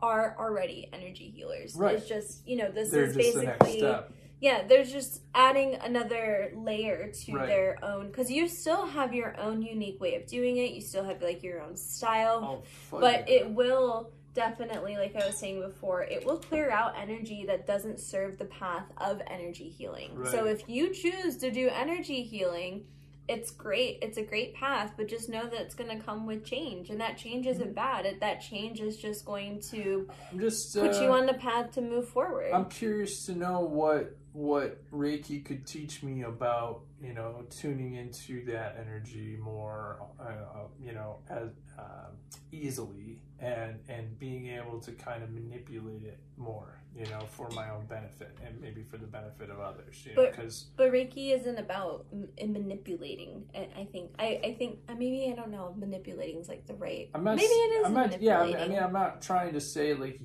[0.00, 1.74] are already energy healers.
[1.76, 1.96] Right.
[1.96, 4.12] It's just you know this they're is the basically step.
[4.40, 4.66] yeah.
[4.66, 7.46] There's just adding another layer to Right.
[7.46, 10.72] their own because you still have your own unique way of doing it.
[10.72, 12.40] You still have like your own style.
[12.60, 13.36] Oh, fuck but yeah.
[13.40, 17.98] it will definitely like i was saying before it will clear out energy that doesn't
[17.98, 20.10] serve the path of energy healing.
[20.30, 22.84] So if you choose to do energy healing
[23.28, 23.98] it's great.
[24.02, 27.00] It's a great path but just know that it's going to come with change and
[27.00, 28.06] that change isn't bad.
[28.06, 31.72] It- that change is just going to I'm just put uh, you on the path
[31.72, 32.52] to move forward.
[32.52, 38.44] I'm curious to know what what Reiki could teach me about you know tuning into
[38.44, 42.12] that energy more, uh, uh, you know, as um
[42.52, 47.68] easily and and being able to kind of manipulate it more, you know, for my
[47.70, 51.34] own benefit and maybe for the benefit of others, you know, But- because but reiki
[51.34, 55.74] isn't about m- manipulating i I think i i think uh, maybe i don't know
[55.76, 57.36] manipulating is like the right I'm not.
[57.36, 58.20] maybe it is I'm not.
[58.22, 60.18] Yeah, I mean, I mean, I'm not trying to say like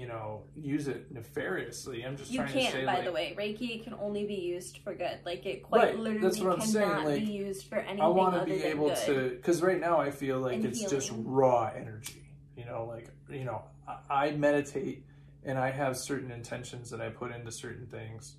[0.00, 2.04] you know use it nefariously.
[2.04, 3.34] I'm just You trying can't, to say by like the way.
[3.38, 5.18] Reiki can only be used for good.
[5.24, 8.00] Like it quite Right, literally that's what I'm cannot saying, like, be used for anything
[8.02, 9.06] I want to be able good.
[9.06, 12.22] to, because right now I feel like And it's just raw energy.
[12.56, 15.04] You know, like you know, I, I meditate
[15.48, 18.34] and I have certain intentions that I put into certain things,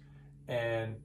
[0.47, 0.95] and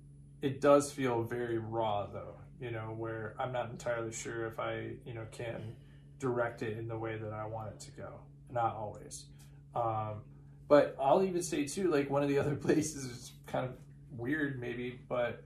[0.42, 2.34] it does feel very raw though.
[2.60, 5.74] You know, where I'm not entirely sure if I you know can
[6.20, 8.20] direct it in the way that I want it to go.
[8.52, 9.24] Not always.
[9.74, 10.20] Um,
[10.68, 13.72] but I'll even say too, like one of the other places is kind of
[14.16, 15.42] weird, maybe, but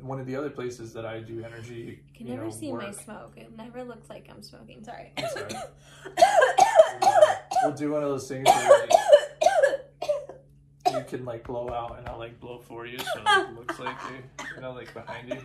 [0.00, 1.74] one of the other places that I do energy.
[1.74, 3.34] You can you never know, see my smoke.
[3.36, 4.82] It never looks like I'm smoking.
[4.82, 5.12] Sorry.
[5.18, 5.50] I'm sorry.
[7.62, 8.90] We'll do one of those things where like,
[10.92, 13.96] you can like blow out, and I'll like blow for you, so it looks like
[14.10, 15.40] you, you know, like behind you.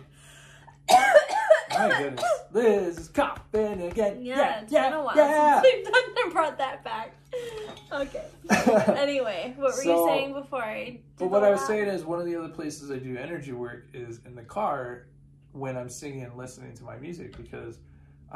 [1.70, 4.22] My goodness, Liz is coughing again.
[4.22, 5.60] yeah, Yeah, it's yeah, been a while yeah.
[5.60, 7.14] since we've done and brought that back.
[7.92, 8.24] Okay.
[8.96, 10.84] Anyway, what were you saying before I?
[10.84, 11.66] Did But what I was that?
[11.66, 15.06] saying is one of the other places I do energy work is in the car
[15.52, 17.78] when I'm singing and listening to my music because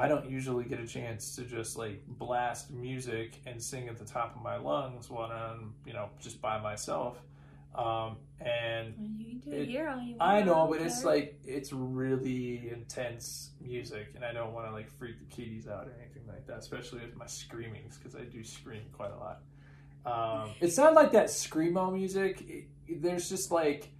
[0.01, 4.05] I don't usually get a chance to just like blast music and sing at the
[4.05, 7.19] top of my lungs when I'm, you know, just by myself.
[7.75, 10.23] Um, and Well, You can do It- it here all you want.
[10.23, 14.89] I know, but it's like it's really intense music, and I don't want to like
[14.91, 18.43] freak the kiddies out or anything like that, especially with my screamings because I do
[18.43, 19.43] scream quite a lot.
[20.07, 22.43] Um, it's not like that screamo music.
[22.49, 23.91] It- there's just like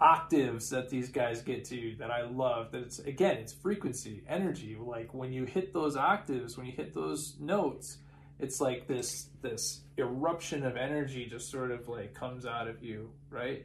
[0.00, 2.72] octaves that these guys get to that I love.
[2.72, 4.76] That it's again, it's frequency, energy.
[4.80, 7.98] Like when you hit those octaves, when you hit those notes,
[8.38, 13.10] it's like this this eruption of energy just sort of like comes out of you,
[13.30, 13.64] right?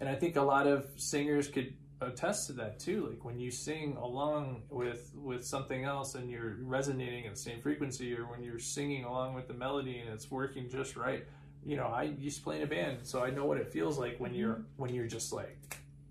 [0.00, 3.08] And I think a lot of singers could attest to that too.
[3.08, 7.60] Like when you sing along with with something else and you're resonating at the same
[7.60, 11.26] frequency, or when you're singing along with the melody and it's working just right.
[11.64, 13.98] You know, I used to play in a band, so I know what it feels
[13.98, 15.56] like when you're when you're just like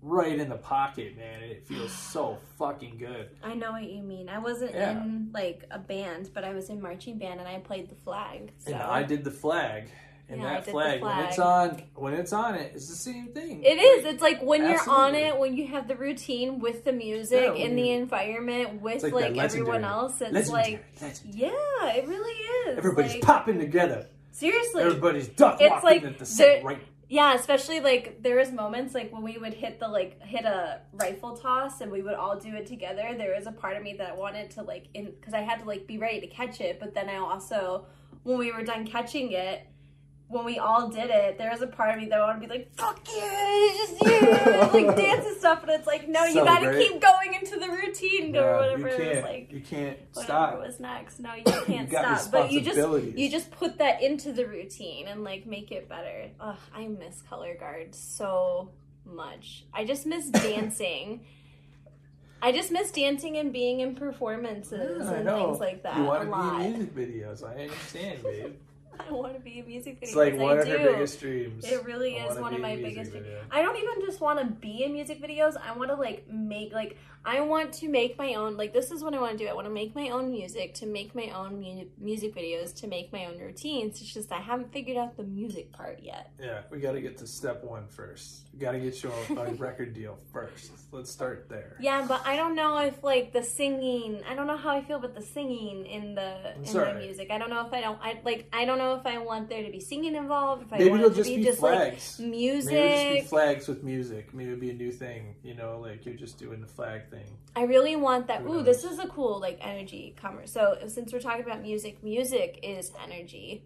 [0.00, 1.42] right in the pocket, man.
[1.42, 3.28] It feels so fucking good.
[3.42, 4.28] I know what you mean.
[4.28, 4.92] I wasn't Yeah.
[5.02, 8.50] in like a band, but I was in marching band and I played the flag.
[8.58, 9.88] So And I did the flag.
[10.28, 13.28] And Yeah, that the flag, when it's on, when it's on it, it's the same
[13.28, 13.62] thing.
[13.62, 14.06] It is.
[14.06, 17.64] It's like when you're on it, when you have the routine with the music Yeah,
[17.64, 20.20] in the environment with like like, everyone else.
[20.22, 21.38] It's Legendary, like, legendary.
[21.52, 22.78] yeah, it really is.
[22.78, 24.06] Everybody's like, popping together.
[24.32, 24.82] Seriously.
[24.82, 26.78] Everybody's duck It's walking like at the same right.
[27.08, 30.80] Yeah, especially like there was moments like when we would hit the like hit a
[30.94, 33.14] rifle toss and we would all do it together.
[33.16, 35.66] There was a part of me that wanted to like in because I had to
[35.66, 37.84] like be ready to catch it, but then I also
[38.22, 39.66] when we were done catching it,
[40.32, 42.52] when we all did it, there was a part of me that wanted to be
[42.54, 45.60] like, "Fuck you, it's just you," like dance and stuff.
[45.64, 46.88] But it's like, no, you So gotta great.
[46.90, 49.52] keep going into the routine or Yeah, whatever you it was like.
[49.52, 50.58] you can't Whatever stop.
[50.58, 51.20] was next.
[51.20, 52.32] No, you can't got stop.
[52.32, 52.78] But you just
[53.18, 56.30] you just put that into the routine and like make it better.
[56.40, 58.70] Ugh, I miss color guard so
[59.04, 59.64] much.
[59.74, 61.26] I just miss dancing.
[62.44, 66.22] I just miss dancing and being in performances Yeah, and things like that You want
[66.22, 67.44] to be in music videos.
[67.48, 68.54] I understand, babe.
[69.08, 70.02] I want to be in music videos.
[70.02, 70.72] It's like one I of do.
[70.72, 71.64] her biggest dreams.
[71.64, 73.12] It really I is one of my biggest.
[73.12, 73.40] video.
[73.50, 75.56] I don't even just want to be in music videos.
[75.56, 78.56] I want to like make like I want to make my own.
[78.56, 79.48] Like this is what I want to do.
[79.48, 82.88] I want to make my own music, to make my own mu- music videos, to
[82.88, 84.00] make my own routines.
[84.00, 86.32] It's just I haven't figured out the music part yet.
[86.40, 88.48] Yeah, we got to get to step one first.
[88.52, 90.72] We got to get you a, a record deal first.
[90.90, 91.76] Let's start there.
[91.80, 94.22] Yeah, but I don't know if like the singing.
[94.28, 97.30] I don't know how I feel about the singing in the in the music.
[97.30, 97.98] I don't know if I don't.
[98.02, 98.48] I like.
[98.52, 100.62] I don't know if I want there to be singing involved.
[100.62, 102.72] If I Maybe want it'll it to just be be just like music.
[102.72, 104.34] Maybe it'll just be flags with music.
[104.34, 105.34] Maybe it'll be a new thing.
[105.42, 107.26] You know, like you're just doing the flag thing.
[107.54, 108.42] I really want that.
[108.42, 110.46] Ooh, this is a cool like energy comer.
[110.46, 113.64] So since we're talking about music, music is energy,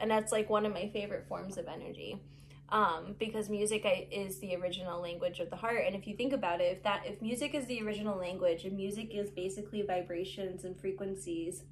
[0.00, 2.20] and that's like one of my favorite forms of energy,
[2.68, 5.84] um, because music is the original language of the heart.
[5.86, 8.76] And if you think about it, if that if music is the original language, and
[8.76, 11.62] music is basically vibrations and frequencies,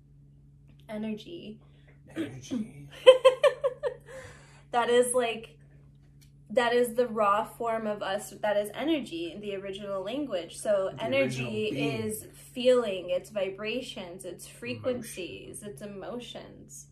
[0.88, 1.60] energy,
[2.16, 2.88] Energy.
[4.70, 5.56] that is like
[6.50, 10.56] that is the raw form of us that is energy in the original language.
[10.56, 16.86] So The energy is feeling it's vibrations it's frequencies it's emotions.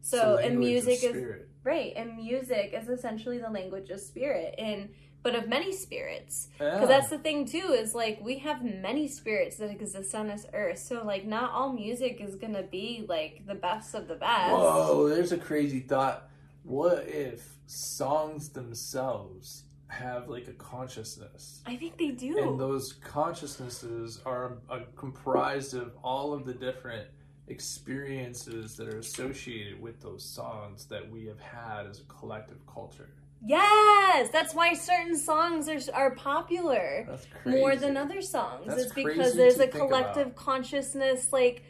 [0.00, 4.54] So and music is right and music is essentially the language of spirit.
[4.58, 4.90] And
[5.22, 6.74] but of many spirits Yeah.
[6.74, 10.46] because that's the thing too is like we have many spirits that exist on this
[10.52, 14.52] earth so like not all music is gonna be like the best of the best
[14.52, 16.28] Whoa, there's a crazy thought.
[16.62, 21.62] What if songs themselves have like a consciousness?
[21.66, 27.08] i think they do And those consciousnesses are uh, comprised of all of the different
[27.48, 33.08] experiences that are associated with those songs that we have had as a collective culture.
[33.44, 38.66] Yes, that's why certain songs are are popular more than other songs.
[38.66, 41.32] That's it's because there's a collective consciousness.
[41.32, 41.62] Like,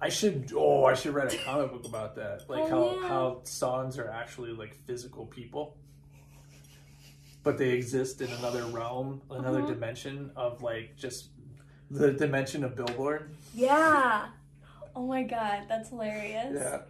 [0.00, 0.52] I should.
[0.56, 2.48] Oh, I should write a comic book about that.
[2.48, 3.08] Like Oh, how yeah.
[3.08, 5.76] how songs are actually like physical people,
[7.42, 9.66] but they exist in another realm, another Mhm.
[9.68, 11.28] dimension of like just
[11.90, 13.30] the dimension of Billboard.
[13.54, 14.28] yeah.
[14.94, 16.52] Oh my god, that's hilarious.
[16.54, 16.82] Yeah,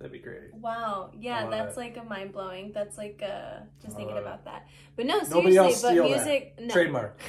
[0.00, 0.54] that'd be great.
[0.54, 1.10] Wow.
[1.18, 2.72] Yeah, that's like a mind blowing.
[2.72, 4.66] That's like uh just thinking about that.
[4.96, 6.16] But no, seriously, else but steal that.
[6.16, 6.72] music no.
[6.72, 7.20] Trademark.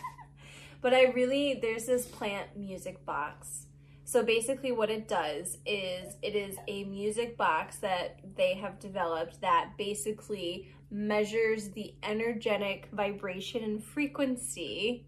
[0.80, 3.66] but I really there's this plant music box.
[4.04, 9.40] So basically what it does is it is a music box that they have developed
[9.42, 15.06] that basically measures the energetic vibration and frequency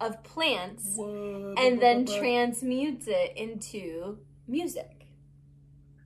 [0.00, 4.18] of plants and then transmutes it into
[4.48, 4.99] music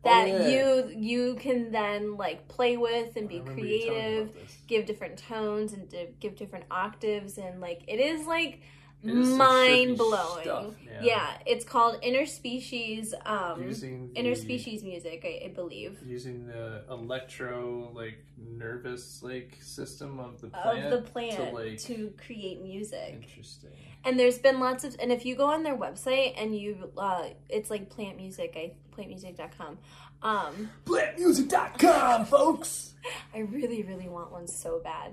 [0.05, 0.49] that Oh, yeah.
[0.49, 4.37] you you can then like play with and be remember you telling me creative
[4.67, 8.61] give different tones and di- give different octaves and like it is like It is
[8.61, 8.63] some
[9.05, 11.37] mind blowing stuff, yeah.
[11.47, 18.25] it's called interspecies um Using the, interspecies music I, I believe using the electro like
[18.39, 23.71] nervous like system of the plant of the plant to like to create music interesting.
[24.05, 27.25] and there's been lots of and if you go on their website and you uh
[27.49, 29.79] it's like plant music i plantmusic.com
[30.23, 32.95] um Plantmusic.com, folks.
[33.35, 35.13] i really really want one so bad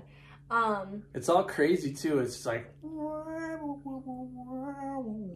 [0.52, 2.18] um It's all crazy too.
[2.18, 2.72] It's just like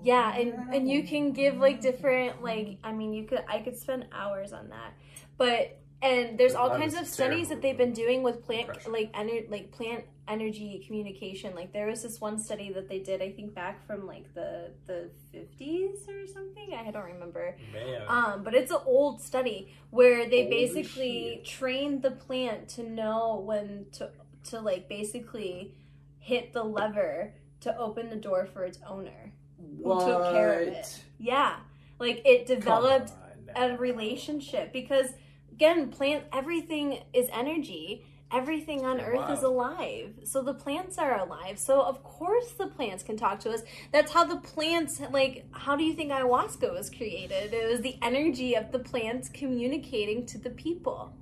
[0.05, 3.77] yeah and and you can give like different like i mean you could i could
[3.77, 4.93] spend hours on that
[5.37, 9.13] but and there's all That kinds of studies that they've been doing with plant like
[9.15, 13.31] ener- like plant energy communication like there was this one study that they did i
[13.31, 18.03] think back from like the the 50s or something i don't remember man.
[18.09, 21.45] Um, but it's an old study where they as basically shit.
[21.45, 24.11] trained the plant to know when to
[24.51, 25.75] to like basically
[26.19, 29.33] hit the lever to open the door for its owner.
[29.59, 30.05] what?
[30.07, 31.03] took care of it.
[31.19, 31.57] Yeah,
[31.99, 33.13] like it developed
[33.55, 35.11] a relationship because
[35.53, 38.05] again, plant everything is energy.
[38.33, 39.33] Everything on Oh, earth wow.
[39.35, 40.15] is alive.
[40.25, 41.61] So the plants are alive.
[41.61, 43.63] So of course the plants can talk to us.
[43.93, 47.55] That's how the plants like how do you think ayahuasca was created?
[47.55, 51.13] It was the energy of the plants communicating to the people.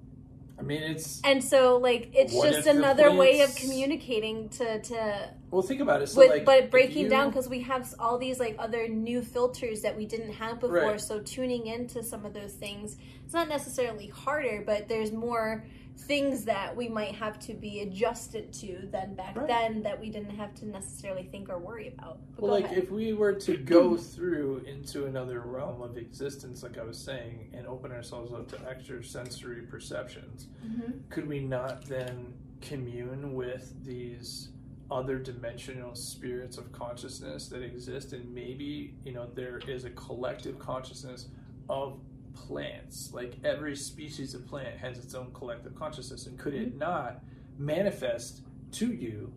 [0.59, 5.63] I mean, it's And so like it's just another way of communicating to to well.
[5.63, 6.09] Think about it.
[6.09, 9.23] So, with, like, but breaking you- down because we have all these like other new
[9.23, 11.01] filters that we didn't have before Right.
[11.01, 15.65] so tuning into some of those things it's not necessarily harder but there's more
[15.97, 19.47] things that we might have to be adjusted to than back Right.
[19.47, 22.78] then that we didn't have to necessarily think or worry about but Well, like ahead.
[22.78, 27.51] if we were to go through into another realm of existence, like I was saying,
[27.55, 31.09] and open ourselves up to extrasensory perceptions, Mhm.
[31.11, 34.51] could we not then commune with these
[34.90, 38.12] other dimensional spirits of consciousness that exist?
[38.12, 41.28] And maybe, you know, there is a collective consciousness
[41.70, 41.99] of
[42.35, 43.11] plants.
[43.12, 46.26] Like every species of plant has its own collective consciousness.
[46.26, 46.78] And could it mm-hmm.
[46.78, 47.22] not
[47.59, 49.32] manifest to you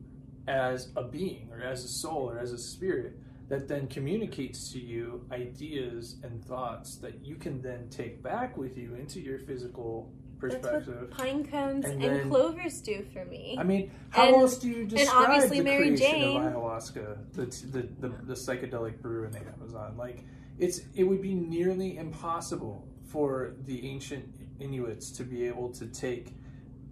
[0.48, 3.18] as a being or as a soul or as a spirit
[3.50, 8.78] that then communicates to you ideas and thoughts that you can then take back with
[8.78, 11.02] you into your physical that's perspective.
[11.02, 14.58] what pine cones And and, then- clovers do for me I mean, how And- else
[14.58, 16.42] do you describe obviously the Mary creation Jane.
[16.42, 19.96] of ayahuasca, the, the, the, the psychedelic brew in the Amazon?
[19.98, 20.24] Like,
[20.60, 24.26] it's it would be nearly impossible for the ancient
[24.60, 26.34] Inuits to be able to take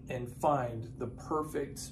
[0.09, 1.89] and find the perfect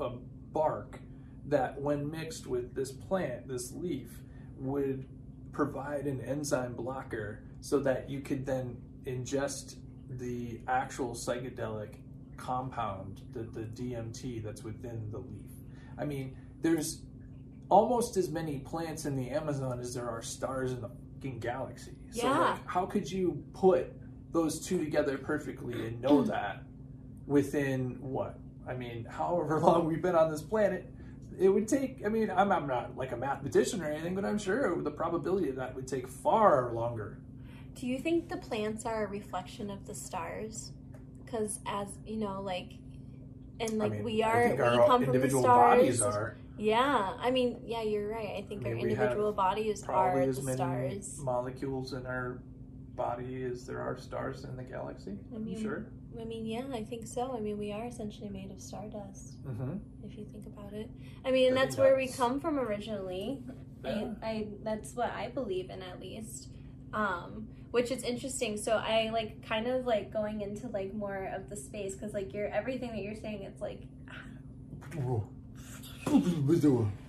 [0.00, 0.10] uh,
[0.52, 1.00] bark
[1.46, 4.20] that, when mixed with this plant, this leaf,
[4.58, 5.04] would
[5.52, 9.76] provide an enzyme blocker so that you could then ingest
[10.08, 11.94] the actual psychedelic
[12.36, 15.50] compound, the, the DMT that's within the leaf.
[15.98, 17.02] I mean, there's
[17.68, 20.90] almost as many plants in the Amazon as there are stars in the
[21.20, 21.92] galaxy.
[22.10, 22.38] So Yeah.
[22.40, 23.92] like, how could you put
[24.32, 26.62] those two together perfectly and know that
[27.26, 28.38] within what?
[28.68, 30.92] I mean, however long we've been on this planet,
[31.38, 32.02] it would take.
[32.04, 35.50] I mean, I'm, I'm not like a mathematician or anything, but I'm sure the probability
[35.50, 37.18] of that would take far longer.
[37.74, 40.72] Do you think the plants are a reflection of the stars?
[41.24, 42.72] Because as you know, like,
[43.60, 45.78] and like I mean, we are, we come from the individual stars.
[45.78, 48.34] bodies are Yeah, I mean, yeah, you're right.
[48.38, 51.18] I think I our mean, have individual bodies are as the many stars.
[51.18, 52.38] molecules in our
[52.94, 55.18] body as there are stars in the galaxy.
[55.32, 55.86] I I'm mean, sure.
[56.18, 57.36] I mean, yeah, I think so.
[57.36, 59.74] I mean, we are essentially made of stardust, Mm-hmm.
[60.02, 60.88] if you think about it.
[61.26, 63.42] I mean, and that's where we come from originally.
[63.84, 64.12] Yeah.
[64.22, 66.48] I, I that's what I believe in at least.
[66.94, 68.56] Um, which is interesting.
[68.56, 72.32] So I like kind of like going into like more of the space because like
[72.32, 73.42] you're everything that you're saying.
[73.42, 73.82] It's like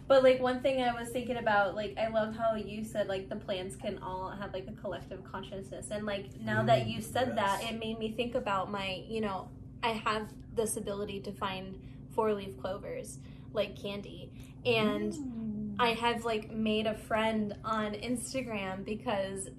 [0.08, 3.28] But like one thing I was thinking about, like I love how you said like
[3.30, 7.02] the plants can all have like a collective consciousness, and like now that Mm, you
[7.02, 9.50] said that, it made me think about my, you know,
[9.84, 11.80] I have this ability to find
[12.16, 13.20] four leaf clovers
[13.54, 14.32] like candy,
[14.66, 15.76] and Mm.
[15.80, 19.50] I have like made a friend on Instagram because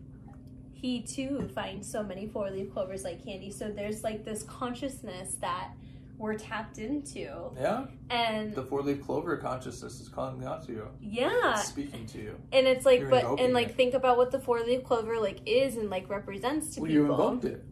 [0.73, 3.51] he too finds so many four leaf clovers like candy.
[3.51, 5.73] So there's like this consciousness that
[6.19, 11.55] we're tapped into, Yeah, and the four-leaf clover consciousness is calling out to you, yeah,
[11.55, 12.35] speaking to you.
[12.53, 13.77] and it's like You're but and like it.
[13.77, 17.05] think about what the four leaf clover like is and like represents to Well, people
[17.07, 17.65] you invoked it.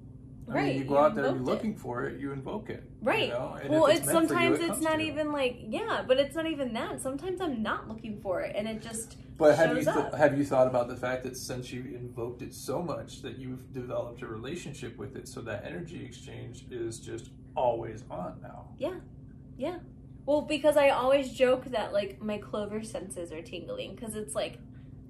[0.49, 1.67] I Right, mean, you go you out there, and you're invoked it.
[1.67, 2.85] looking for it, you invoke it.
[3.03, 3.25] Right.
[3.31, 3.59] You know?
[3.69, 6.47] well it's, meant for you, sometimes it it's not even like yeah but it's not
[6.47, 10.15] even that sometimes i'm not looking for it and it just But have you th-
[10.17, 13.73] have you thought about the fact that since you invoked it so much that you've
[13.73, 18.69] developed a relationship with it, so that energy exchange is just always on now.
[18.79, 18.95] Yeah.
[19.57, 19.79] Yeah.
[20.27, 24.59] Well because i always joke that like my clover senses are tingling because it's like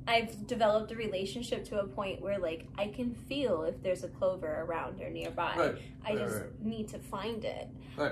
[0.06, 4.08] i've developed a relationship to a point where like i can feel if there's a
[4.08, 5.78] clover around or nearby Right.
[6.04, 6.62] I Right, just right.
[6.62, 7.68] need to find it.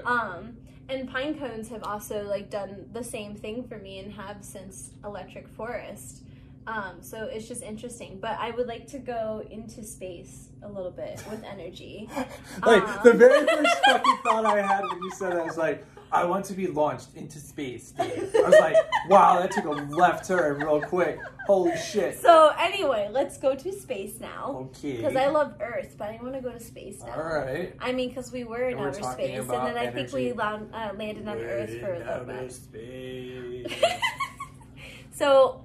[0.07, 0.57] Um,
[0.89, 4.91] and pine cones have also like done the same thing for me and have since
[5.05, 6.23] Electric Forest.
[6.67, 8.19] Um, so it's just interesting.
[8.21, 12.09] But I would like to go into space a little bit with energy.
[12.67, 13.03] like Uh.
[13.03, 16.45] the very first fucking thought I had when you said that was like, I want
[16.47, 18.31] to be launched into space, Dave.
[18.37, 18.77] I was like,
[19.09, 21.19] wow, that took a left turn real quick.
[21.47, 22.21] Holy shit.
[22.21, 24.99] So anyway, let's go to space now Okay.
[24.99, 27.15] because I love Earth, but I want to go to space now.
[27.15, 27.75] All right.
[27.81, 30.39] I mean, because we were in we're outer space, and then I think we energy.
[30.39, 32.53] land, uh, landed on Earth for a little bit.
[32.53, 33.73] space.
[35.13, 35.64] so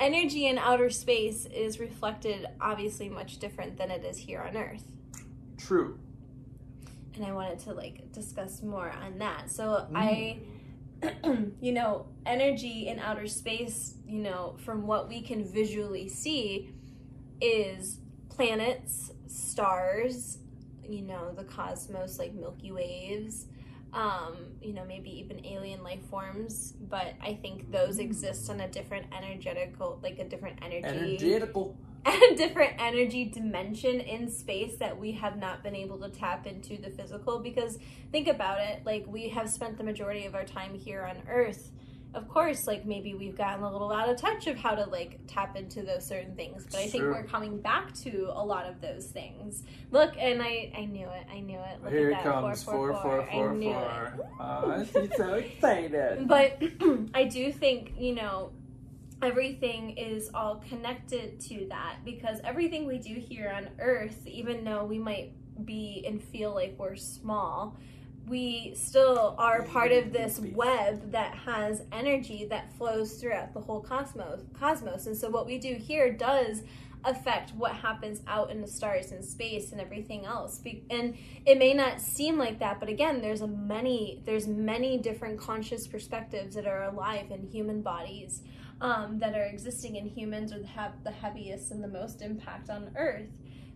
[0.00, 4.84] energy in outer space is reflected obviously much different than it is here on earth.
[5.56, 5.98] True.
[7.14, 9.50] and i wanted to like discuss more on that.
[9.50, 9.90] So mm.
[9.94, 10.38] i
[11.60, 16.72] you know energy in outer space you know from what we can visually see
[17.40, 20.38] is planets stars
[20.88, 23.46] you know the cosmos like milky waves
[23.92, 28.68] um you know maybe even alien life forms but i think those exist on a
[28.68, 31.76] different energetical like a different energy Energetical.
[32.06, 36.76] a different energy dimension in space that we have not been able to tap into
[36.80, 37.78] the physical because
[38.12, 41.70] think about it like we have spent the majority of our time here on earth
[42.14, 45.20] of course like maybe we've gotten a little out of touch of how to like
[45.26, 47.12] tap into those certain things but i think Sure.
[47.12, 51.26] we're coming back to a lot of those things look and i i knew it
[51.30, 54.14] i knew it look Here at it that comes, four, four, I four, knew four.
[54.18, 54.40] it.
[54.40, 56.26] Uh, she's so excited.
[56.26, 56.62] but
[57.14, 58.52] I do think, you know,
[59.20, 64.84] everything is all connected to that because everything we do here on earth, even though
[64.84, 65.32] we might
[65.64, 67.76] be and feel like we're small,
[68.28, 73.80] we still are part of this web that has energy that flows throughout the whole
[73.80, 75.06] cosmos cosmos.
[75.06, 76.62] And so what we do here does
[77.04, 80.60] affect what happens out in the stars and space and everything else.
[80.90, 81.16] And
[81.46, 85.86] it may not seem like that but again there's a many there's many different conscious
[85.86, 88.42] perspectives that are alive in human bodies
[88.80, 92.90] um, that are existing in humans or have the heaviest and the most impact on
[92.96, 93.26] earth.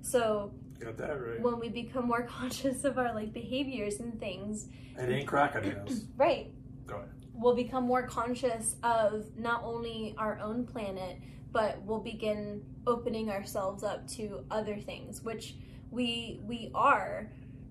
[0.03, 0.53] So
[0.83, 1.41] Got that right.
[1.41, 4.69] when we become more conscious of our like behaviors and things
[4.99, 6.05] It ain't crocodiles.
[6.17, 6.51] right
[6.87, 7.09] Go ahead.
[7.35, 11.19] we'll become more conscious of not only our own planet
[11.53, 15.55] but we'll begin opening ourselves up to other things which
[15.91, 17.31] we we are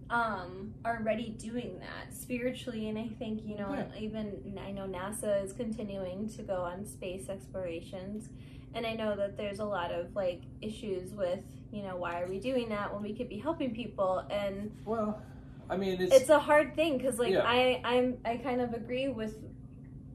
[0.09, 3.99] um already doing that spiritually and i think you know Yeah.
[3.99, 8.29] even i know nasa is continuing to go on space explorations
[8.73, 11.39] and i know that there's a lot of like issues with
[11.71, 15.21] you know why are we doing that when we could be helping people and Well,
[15.69, 17.43] I mean, it's, it's a hard thing because like Yeah.
[17.45, 19.35] I I'm I kind of agree with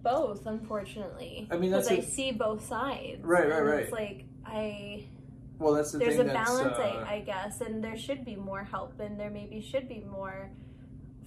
[0.02, 3.80] both unfortunately I mean, that's because I see both sides Right, right, right.
[3.80, 5.04] it's like I
[5.58, 8.62] well, that's the there's a balance uh, I, I guess and there should be more
[8.62, 10.50] help and there maybe should be more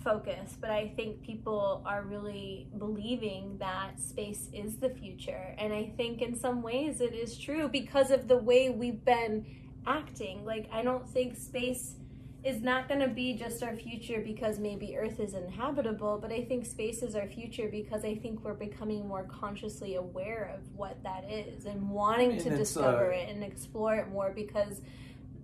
[0.03, 5.91] focus but I think people are really believing that space is the future and I
[5.97, 9.45] think in some ways it is true because of the way we've been
[9.89, 11.95] acting like I don't think space
[12.43, 16.45] is not going to be just our future because maybe Earth is inhabitable, but I
[16.45, 21.03] think space is our future because I think we're becoming more consciously aware of what
[21.03, 24.81] that is and wanting And to discover uh, it and explore it more because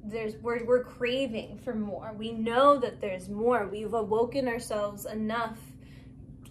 [0.06, 2.14] there's we're, we're craving for more.
[2.18, 3.68] We know that there's more.
[3.68, 5.58] We've awoken ourselves enough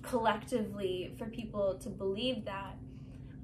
[0.02, 2.76] collectively for people to believe that.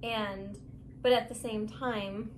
[0.03, 0.59] And
[1.01, 2.31] but at the same time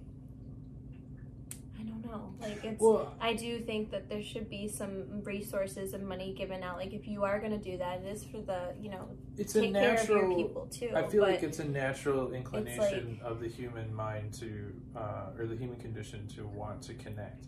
[1.82, 2.34] I don't know.
[2.40, 6.62] Like it's Well, I do think that there should be some resources and money given
[6.62, 6.76] out.
[6.76, 9.54] Like if you are going to do that, it is for the you know it's
[9.56, 10.36] a take care of your natural.
[10.36, 10.90] people too.
[10.94, 15.56] I feel like it's a natural inclination of the human mind to, uh, or the
[15.56, 17.46] human condition to want to connect,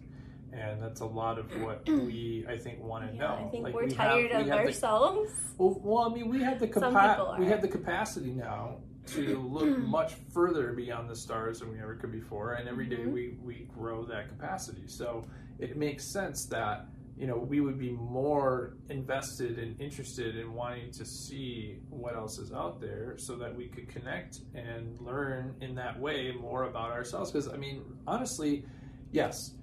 [0.53, 3.45] and that's a lot of what we, I think, want to yeah, know.
[3.47, 5.30] I think Like, we're we have- tired we of have the- ourselves.
[5.59, 8.78] well, well, I mean, we have the capa- we have the capacity now
[9.09, 12.96] to look much further beyond the stars than we ever could before, and every day
[13.05, 13.12] Mhm.
[13.12, 14.86] we we grow that capacity.
[14.86, 15.24] So
[15.59, 16.86] it makes sense that
[17.16, 22.38] you know we would be more invested and interested in wanting to see what else
[22.38, 26.90] is out there, so that we could connect and learn in that way more about
[26.90, 27.30] ourselves.
[27.30, 28.64] Because I mean, honestly,
[29.12, 29.55] yes.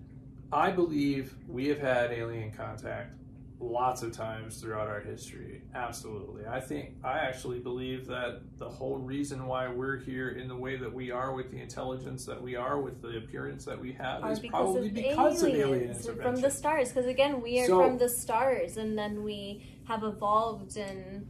[0.54, 3.16] I believe we have had alien contact
[3.62, 5.62] lots of times throughout our history.
[5.76, 6.46] Absolutely.
[6.48, 10.78] I think I actually believe that the whole reason why we're here in the way
[10.78, 14.24] that we are with the intelligence that we are with the appearance that we have
[14.24, 16.90] Are is because probably of because aliens, of alien from the stars.
[16.90, 21.28] Because again, we are So- from the stars, and then we have evolved and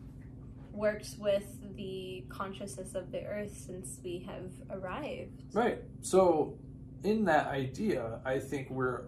[0.71, 5.43] worked with the consciousness of the Earth since we have arrived.
[5.53, 5.79] Right.
[6.01, 6.57] So
[7.03, 9.03] in that idea, I think we're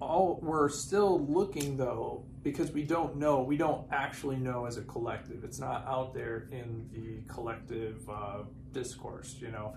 [0.00, 4.82] all we're still looking though because we don't know we don't actually know as a
[4.82, 5.44] collective.
[5.44, 8.38] It's not out there in the collective uh,
[8.72, 9.74] discourse you know?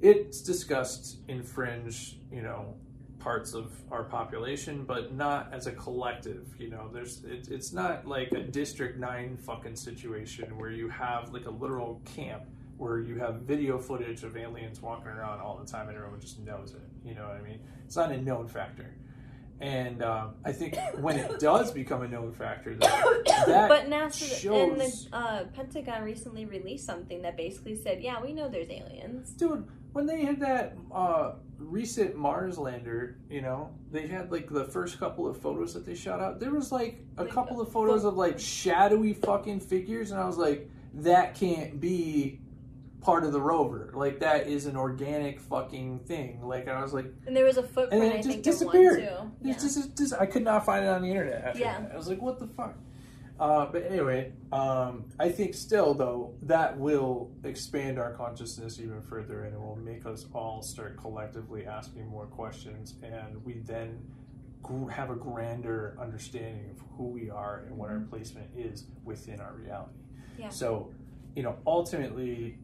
[0.00, 2.74] It's discussed in fringe you know
[3.18, 6.88] parts of our population but not as a collective you know?
[6.92, 11.50] There's it, it's not like a district 9 fucking situation where you have like a
[11.50, 12.44] literal camp
[12.78, 16.40] where you have video footage of aliens walking around all the time and everyone just
[16.40, 17.60] knows it you know what i mean?
[17.84, 18.94] It's not a known factor
[19.62, 24.52] and um, I think when it does become a known factor, that, that but NASA
[24.52, 29.30] and the uh, Pentagon recently released something that basically said, "Yeah, we know there's aliens."
[29.30, 34.64] dude, when they had that uh, recent Mars lander, you know, they had like the
[34.64, 36.40] first couple of photos that they shot out.
[36.40, 40.10] There was like a Like, couple uh, of photos pho- of like shadowy fucking figures,
[40.10, 42.40] and I was like, that can't be
[43.02, 43.90] part of the rover.
[43.94, 46.40] Like that is an organic fucking thing.
[46.42, 48.66] Like I was like, And there was a footprint, then it I just think, of
[48.66, 49.00] one disappeared.
[49.42, 49.48] too.
[49.50, 51.80] It's just, just- I could not find it on the internet after Yeah.
[51.80, 51.92] that.
[51.92, 52.76] I was like, what the fuck?
[53.40, 59.44] Uh, but anyway, um, I think still though that will expand our consciousness even further,
[59.44, 63.98] and it will make us all start collectively asking more questions, and we then
[64.92, 69.54] have a grander understanding of who we are and what our placement is within our
[69.54, 69.90] reality.
[70.38, 70.50] Yeah.
[70.50, 70.92] So,
[71.34, 72.58] you know, ultimately,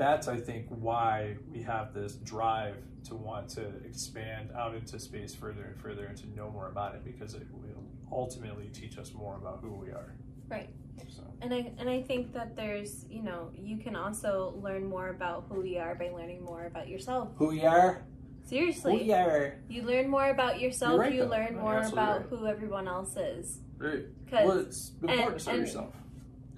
[0.00, 5.34] that's I think why we have this drive to want to expand out into space
[5.34, 9.12] further and further and to know more about it because it will ultimately teach us
[9.12, 10.14] more about who we are.
[10.48, 10.70] Right.
[11.08, 15.08] So And I and I think that there's you know you can also learn more
[15.10, 17.28] about who we are by learning more about yourself.
[17.36, 18.02] who we are,
[18.44, 18.98] Seriously.
[18.98, 19.54] who we are.
[19.68, 20.98] you learn more about yourself.
[20.98, 21.30] Right, you though.
[21.30, 22.26] learn oh, more about right.
[22.30, 23.60] who everyone else is.
[23.76, 24.04] Right.
[24.24, 25.94] Because Well, it's important and- to yourself.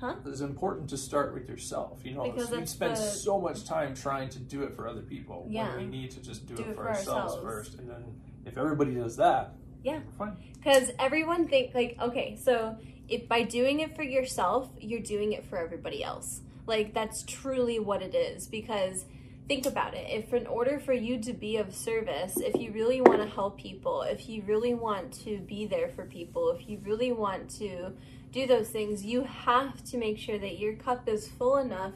[0.03, 0.17] Huh?
[0.27, 2.01] It's important to start with yourself.
[2.05, 5.01] You know, Because we spend the- so much time trying to do it for other
[5.03, 5.69] people Yeah.
[5.77, 7.43] when we need to just do, Do it, for ourselves, ourselves.
[7.45, 7.79] first.
[7.79, 10.01] And then if everybody does that, Yeah.
[10.05, 10.37] we're fine.
[10.55, 12.77] Because everyone think like okay, so
[13.09, 16.41] if by doing it for yourself, you're doing it for everybody else.
[16.67, 18.49] Like that's truly what it is.
[18.49, 19.05] Because
[19.49, 20.07] think about it.
[20.09, 23.59] If in order for you to be of service, if you really want to help
[23.59, 27.93] people, if you really want to be there for people, if you really want to
[28.31, 31.93] do those things, you have to make sure that your cup is full enough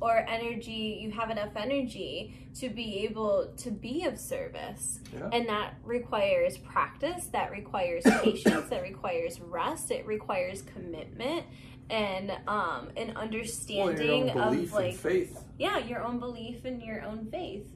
[0.00, 5.00] or energy, you have enough energy to be able to be of service.
[5.12, 5.30] Yeah.
[5.32, 11.44] And that requires practice, that requires patience, that requires rest, it requires commitment
[11.90, 15.38] and um an Well, understanding belief of like faith.
[15.58, 17.66] yeah, your own belief and your own faith.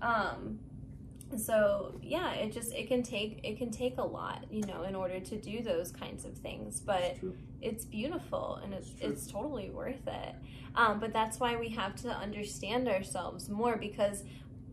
[0.00, 0.26] Yeah.
[0.30, 0.58] Um
[1.36, 4.94] so yeah, it just it can take it can take a lot, you know, in
[4.94, 6.80] order to do those kinds of things.
[6.80, 7.24] But It's
[7.60, 10.34] it's beautiful and it's It's it's totally worth it.
[10.76, 14.24] Um, but that's why we have to understand ourselves more because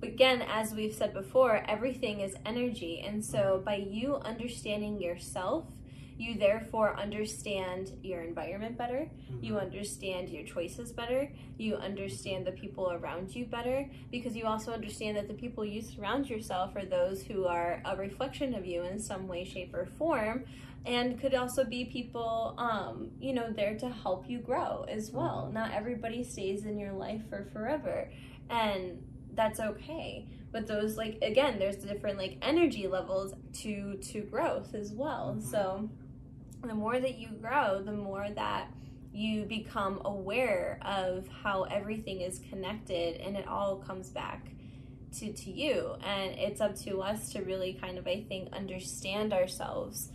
[0.03, 3.31] again, as we've said before, everything is energy, and Mm-hmm.
[3.31, 5.65] so by you understanding yourself.
[6.21, 9.09] You therefore understand your environment better.
[9.41, 9.61] You Mhm.
[9.61, 11.31] understand your choices better.
[11.57, 15.81] You understand the people around you better because you also understand that the people you
[15.81, 19.87] surround yourself are those who are a reflection of you in some way, shape, or
[19.97, 20.43] form,
[20.85, 25.47] and could also be people, um, you know, there to help you grow as well.
[25.47, 25.53] Mhm.
[25.53, 28.11] Not everybody stays in your life for forever,
[28.47, 29.01] and
[29.33, 30.27] that's okay.
[30.51, 35.35] But those, like, again, there's different like energy levels to to growth as well.
[35.35, 35.41] Mhm.
[35.41, 35.89] So,
[36.63, 38.67] the more that you grow, the more that
[39.13, 44.47] you become aware of how everything is connected and it all comes back
[45.17, 45.95] to, to you.
[46.03, 50.11] And it's up to us to really kind of i think understand ourselves.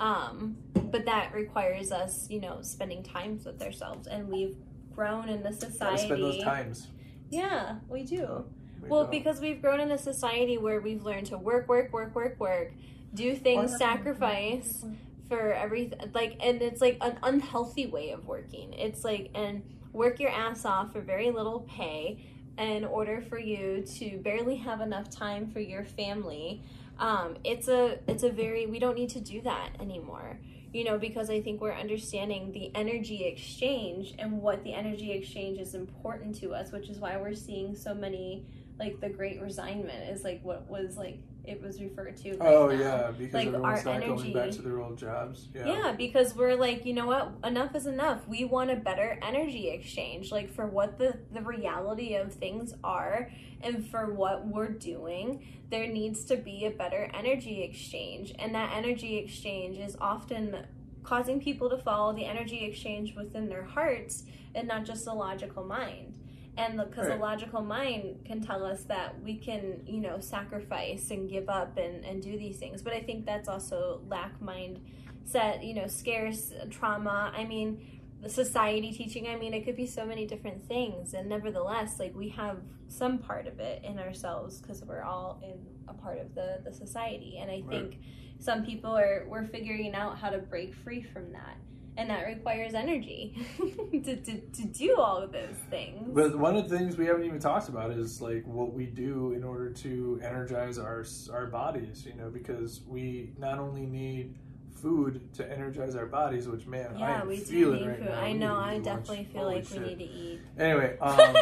[0.00, 4.06] Um, but that requires us you know spending times with ourselves.
[4.06, 4.56] And we've
[4.94, 6.88] grown in the Gotta society spend those times.
[7.30, 8.44] yeah we do.
[8.82, 9.10] We well don't.
[9.12, 12.72] because we've grown in a society where we've learned to work work work work work
[13.14, 14.84] do things Work, sacrifice
[15.30, 18.74] for everything like and it's like an unhealthy way of working.
[18.74, 19.62] It's like and
[19.92, 22.26] work your ass off for very little pay
[22.58, 26.62] in order for you to barely have enough time for your family.
[26.98, 30.38] Um, it's a it's a very we don't need to do that anymore
[30.72, 35.58] you know because i think we're understanding the energy exchange and what the energy exchange
[35.58, 38.46] is important to us which is why we're seeing so many
[38.78, 42.68] like the great resignment is like what was like it was referred to right Oh
[42.68, 42.72] now.
[42.72, 45.48] yeah, because Like, everyone's our not going back to their old jobs.
[45.54, 45.66] Yeah.
[45.66, 47.32] Yeah, because we're like, you know what?
[47.44, 48.26] Enough is enough.
[48.28, 53.30] We want a better energy exchange, like for what the the reality of things are,
[53.62, 55.44] and for what we're doing.
[55.70, 60.66] There needs to be a better energy exchange, and that energy exchange is often
[61.02, 64.24] causing people to follow the energy exchange within their hearts
[64.54, 66.09] and not just the logical mind.
[66.56, 67.16] And because Right.
[67.16, 71.76] the logical mind can tell us that we can, you know, sacrifice and give up
[71.78, 72.82] and, and do these things.
[72.82, 74.80] But I think that's also lack mind
[75.24, 77.32] set, you know, scarce trauma.
[77.34, 77.80] I mean,
[78.20, 81.14] the society teaching, I mean, it could be so many different things.
[81.14, 85.58] And nevertheless, like we have some part of it in ourselves because we're all in
[85.88, 87.38] a part of the, the society.
[87.40, 87.70] And I Right.
[87.70, 87.98] think
[88.38, 91.56] some people are, we're figuring out how to break free from that.
[91.96, 93.36] And that requires energy
[93.92, 96.08] to, to, to do all of those things.
[96.14, 99.32] But one of the things we haven't even talked about is like what we do
[99.32, 102.06] in order to energize our our bodies.
[102.06, 104.34] You know, because we not only need
[104.80, 108.06] food to energize our bodies, which man, I yeah, do need right food.
[108.06, 108.20] now.
[108.20, 109.28] I know, I definitely lunch.
[109.28, 109.80] feel Holy like shit.
[109.82, 110.40] we need to eat.
[110.58, 111.34] Anyway, um,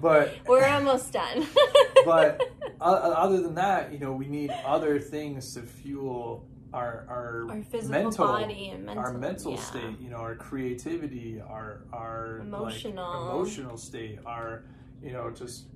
[0.00, 1.46] but We're almost done.
[2.04, 2.40] but
[2.80, 8.02] other than that, you know, we need other things to fuel our our, our physical
[8.02, 9.60] mental body and mental, our mental yeah.
[9.60, 10.00] state.
[10.00, 13.30] You know, our creativity, our our like, Emotional.
[13.30, 14.64] emotional state, our
[15.02, 15.66] you know just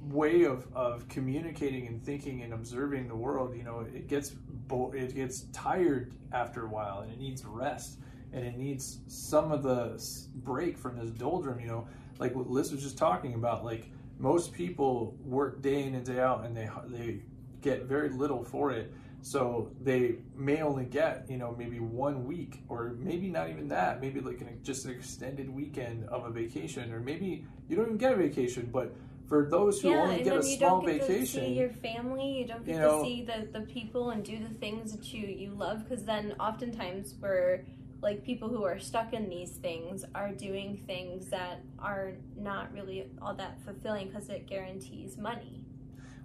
[0.00, 3.56] way of, of communicating and thinking and observing the world.
[3.56, 7.98] You know, it gets bo- it gets tired after a while and it needs rest.
[8.32, 10.02] and it needs some of the
[10.36, 11.60] break from this doldrum.
[11.60, 11.88] You know,
[12.18, 13.64] like what Liz was just talking about.
[13.64, 17.20] Like most people work day in and day out, and they they
[17.60, 18.92] get very little for it.
[19.22, 24.00] So they may only get you know maybe one week, or maybe not even that.
[24.00, 27.98] Maybe like an, just an extended weekend of a vacation, or maybe you don't even
[27.98, 28.92] get a vacation, but
[29.28, 31.52] for those who yeah, only get a then you small don't get vacation, to see
[31.54, 32.32] your family.
[32.32, 35.14] You don't get you know- to see the, the people and do the things that
[35.14, 35.88] you you love.
[35.88, 37.64] Because then, oftentimes, we're
[38.02, 43.06] like people who are stuck in these things are doing things that are not really
[43.22, 45.64] all that fulfilling because it guarantees money.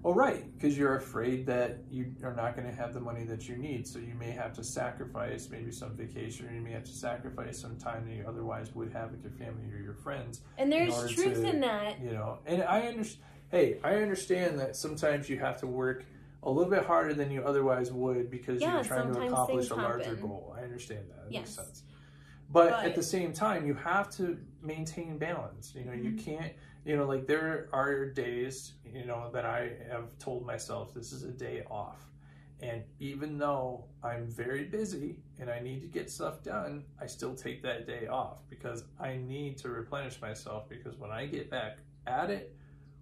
[0.04, 3.50] Well, right, because you're afraid that you are not going to have the money that
[3.50, 3.88] you need.
[3.88, 7.60] So you may have to sacrifice maybe some vacation, or you may have to sacrifice
[7.60, 10.42] some time that you otherwise would have with your family or your friends.
[10.58, 12.00] And there's order truth to- in that.
[12.00, 13.24] You know, and I understand.
[13.50, 16.06] Hey, I understand that sometimes you have to work
[16.44, 19.76] a little bit harder than you otherwise would because Yeah, you're trying to accomplish a
[19.76, 20.22] larger happen.
[20.22, 20.54] goal.
[20.58, 21.26] I understand that.
[21.28, 21.84] It makes sense.
[22.50, 25.74] But, But- at the same time, you have to maintain balance.
[25.76, 26.20] You know, you Mhm.
[26.24, 26.54] can't,
[26.86, 31.24] you know, like there are days, you know, that I have told myself this is
[31.24, 32.04] a day off.
[32.60, 37.36] And even though I'm very busy and I need to get stuff done, I still
[37.36, 41.78] take that day off because I need to replenish myself because when I get back
[42.08, 42.56] at it,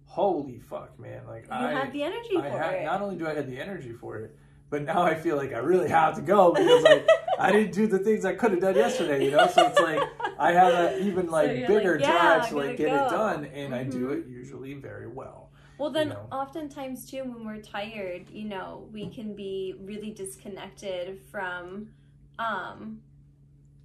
[0.04, 1.22] holy fuck, man.
[1.26, 2.84] Like You I have the energy I for had it.
[2.84, 4.36] not only do I have the energy for it,
[4.70, 7.06] but now I feel like I really have to go because like
[7.38, 9.46] I didn't do the things I could have done yesterday, you know.
[9.48, 10.02] So it's like
[10.38, 13.06] I have an even like you're bigger like, yeah, drive to like get go.
[13.06, 15.50] it done, and I do it usually very well.
[15.78, 16.26] Well, then, you know.
[16.32, 21.88] oftentimes too, when we're tired, you know, we can be really disconnected from
[22.38, 23.00] um,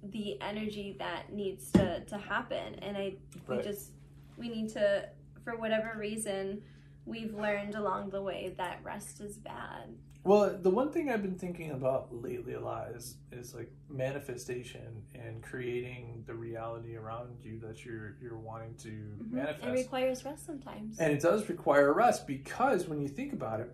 [0.02, 3.14] the energy that needs to to happen, and I
[3.46, 3.62] we Right.
[3.64, 3.90] just
[4.38, 5.08] we need to,
[5.44, 6.62] for whatever reason,
[7.04, 9.94] we've learned along the way that rest is bad.
[10.24, 15.02] Well, the one thing I've been thinking about lately a lot is is like manifestation
[15.14, 19.32] and creating the reality around you that you're you're wanting to Mhm.
[19.32, 19.66] manifest.
[19.66, 23.70] It requires rest sometimes, and it does require rest because when you think about it,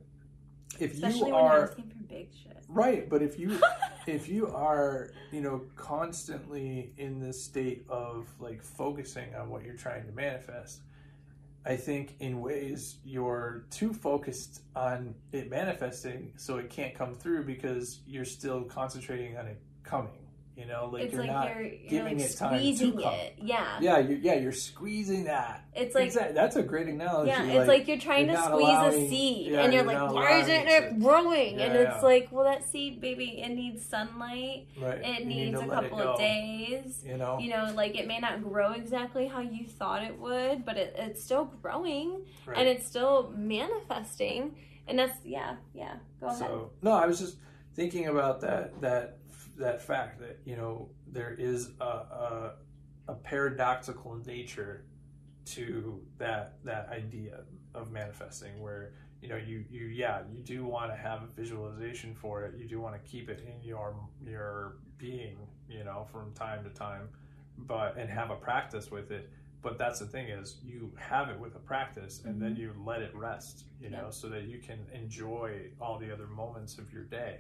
[0.80, 2.57] if especially you are you're big shit.
[2.68, 3.61] Right, but if you
[4.07, 9.76] if you are, you know, constantly in this state of like focusing on what you're
[9.76, 10.80] trying to manifest,
[11.67, 17.45] I think in ways you're too focused on it manifesting so it can't come through
[17.45, 20.28] because you're still concentrating on it coming.
[20.59, 22.93] You know, like it's you're like not you're, you're giving like it time to squeezing
[23.01, 23.15] come.
[23.15, 23.39] it.
[23.41, 23.79] Yeah.
[23.81, 25.65] Yeah, you yeah, you're squeezing that.
[25.73, 26.35] It's like exactly.
[26.35, 27.31] That's a great analogy.
[27.31, 30.13] Yeah, it's like, you're trying you're to squeeze a seed, yeah, and you're you're like,
[30.13, 31.61] why isn't it growing?
[31.61, 32.01] and it's yeah.
[32.01, 34.67] like, well, that seed, baby, it needs sunlight.
[34.81, 35.01] right.
[35.01, 37.05] It you needs to a couple of days.
[37.07, 40.65] You know, You know, like it may not grow exactly how you thought it would,
[40.65, 42.59] but it, it's still growing right.
[42.59, 44.57] and it's still manifesting.
[44.89, 45.95] And that's yeah, yeah.
[46.21, 46.39] Go ahead.
[46.39, 47.37] So no, I was just
[47.75, 49.18] thinking about that that
[49.59, 52.53] that fact that you know there is a a,
[53.09, 54.85] a paradoxical nature
[55.45, 57.41] to that that idea
[57.75, 58.93] of manifesting where
[59.23, 62.55] you know you you yeah you do want to have a visualization for it.
[62.57, 63.95] You do want to keep it in your
[64.25, 65.39] your being
[65.69, 67.09] you know from time to time
[67.57, 69.31] but and have a practice with it.
[69.61, 72.61] But that's the thing is you have it with a practice and then mm-hmm.
[72.61, 74.11] you let it rest you know Yeah.
[74.11, 77.39] so that you can enjoy all the other moments of your day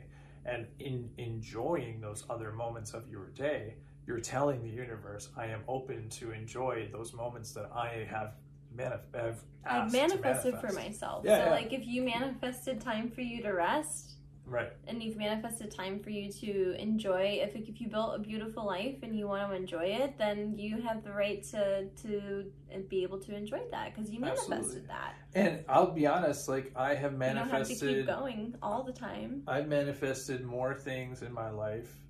[0.48, 3.74] and in enjoying those other moments of your day
[4.06, 8.32] you're telling the universe i am open to enjoy those moments that i have
[8.76, 11.24] manif- have I asked to manifested for myself.
[11.24, 11.50] Yeah, so yeah.
[11.50, 14.17] like if you manifested time for you to rest,
[14.48, 18.66] right and you've manifested time for you to enjoy if if you built a beautiful
[18.66, 22.50] life and you want to enjoy it then you have the right to to
[22.88, 24.82] be able to enjoy that because you manifested Absolutely.
[24.88, 27.88] that and i'll be honest like i have manifested.
[27.88, 31.50] you don't have to keep going all the time I've manifested more things in my
[31.50, 32.00] life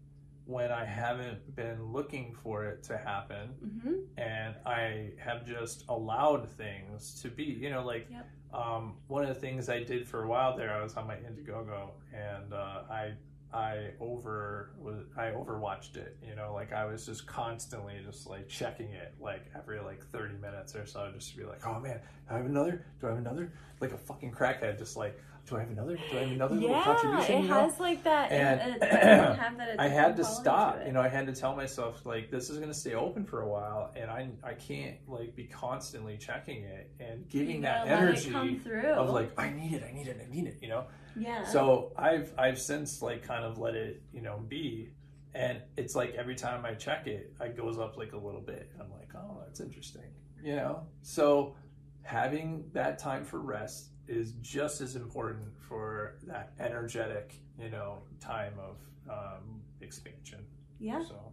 [0.45, 3.51] when I haven't been looking for it to happen
[3.83, 7.45] hmm and I have just allowed things to be.
[7.45, 8.29] You know, like Yep.
[8.53, 11.17] Um, one of the things I did for a while there, I was on my
[11.17, 13.13] Indiegogo and uh, I
[13.53, 16.17] I over was I overwatched it.
[16.27, 20.37] You know, like I was just constantly just like checking it, like every like thirty
[20.37, 22.85] minutes or so, just to be like, oh man, do I have another?
[23.01, 23.53] Do I have another?
[23.81, 25.19] Like a fucking crackhead, just like,
[25.49, 25.97] do I have another?
[25.97, 27.35] Do I have another little yeah contribution?
[27.37, 27.55] it you know?
[27.71, 30.77] has like that And- it, it have that I had to stop.
[30.77, 30.87] it.
[30.87, 33.41] You know, I had to tell myself like this is going to stay open for
[33.41, 38.03] a while, and I I can't like be constantly checking it and giving that gotta
[38.05, 40.59] let it energy of like I need it, I need it, I need it.
[40.61, 40.85] You know.
[41.17, 44.91] Yeah So I've I've since like kind of let it you know be,
[45.35, 48.71] and it's like every time I check it, it goes up like a little bit.
[48.73, 50.11] And I'm like, oh, that's interesting.
[50.43, 50.87] You know.
[51.03, 51.57] So
[52.03, 58.55] having that time for rest is just as important for that energetic you know time
[58.59, 58.77] of
[59.11, 60.45] um, expansion.
[60.79, 61.33] yeah So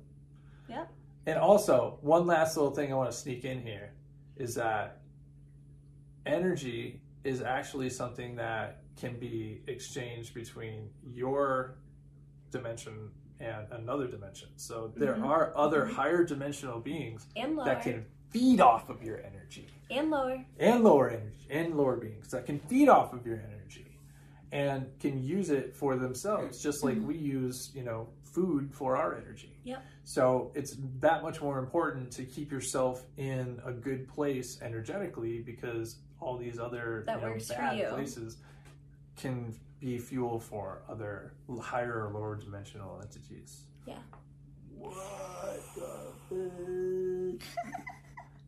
[0.70, 0.92] Yep.
[1.28, 3.94] And also, one last little thing I want to sneak in here
[4.36, 5.02] is that
[6.26, 11.76] energy is actually something that can be exchanged between your
[12.52, 14.50] dimension and another dimension.
[14.56, 15.26] So there Mhm.
[15.26, 15.91] are other Mhm.
[15.93, 17.66] higher dimensional beings And lower.
[17.66, 20.46] that can feed off of your energy and lower.
[20.60, 24.00] and lower energy and lower beings that can feed off of your energy
[24.52, 29.16] and can use it for themselves just like we use you know food for our
[29.16, 29.70] energy Mm-hmm.
[29.70, 29.84] Yep.
[30.04, 36.00] so it's that much more important to keep yourself in a good place energetically because
[36.20, 38.38] all these other That you know, bad places
[39.16, 43.95] can be fuel for other higher or lower dimensional entities Yeah.
[44.78, 47.95] what the fuck?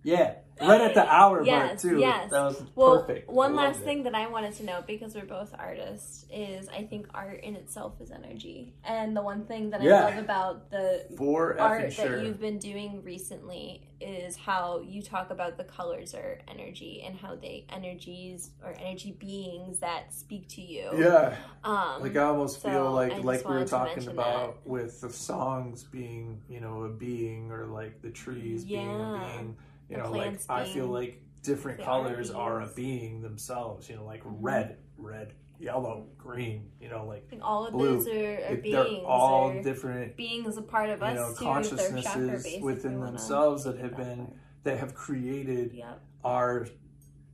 [0.07, 2.31] Yeah right at the hour mark too yes.
[2.31, 3.83] that was Well, perfect one last it.
[3.83, 7.55] thing that I wanted to know because we're both artists is I think art in
[7.55, 8.73] itself is energy.
[8.83, 10.05] And the one thing that Yeah.
[10.05, 15.01] I love about the for art sure that you've been doing recently is how you
[15.03, 20.47] talk about the colors are energy and how they energies or energy beings that speak
[20.57, 20.89] to you.
[20.97, 25.11] yeah Um like I almost so feel like like we were talking about with the
[25.11, 29.55] songs being you know a being or like the trees being a being
[29.89, 33.95] you know like I feel like different they are colors are a being themselves you
[33.95, 34.37] know like Mhm.
[34.41, 37.97] red red yellow green you know like like all of blue.
[37.97, 41.43] those are, are beings they're all different beings a part of us you know too.
[41.43, 44.37] consciousnesses within themselves that have been part.
[44.63, 46.01] that have created Yep.
[46.23, 46.67] our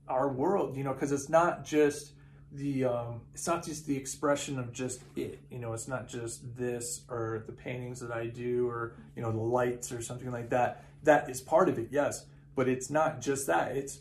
[0.08, 2.14] our world you know because it's not just
[2.52, 6.56] the um it's not just the expression of just it you know it's not just
[6.56, 10.50] this or the paintings that i do or you know the lights or something like
[10.50, 12.26] that that is part of it yes
[12.56, 14.00] but it's not just that it's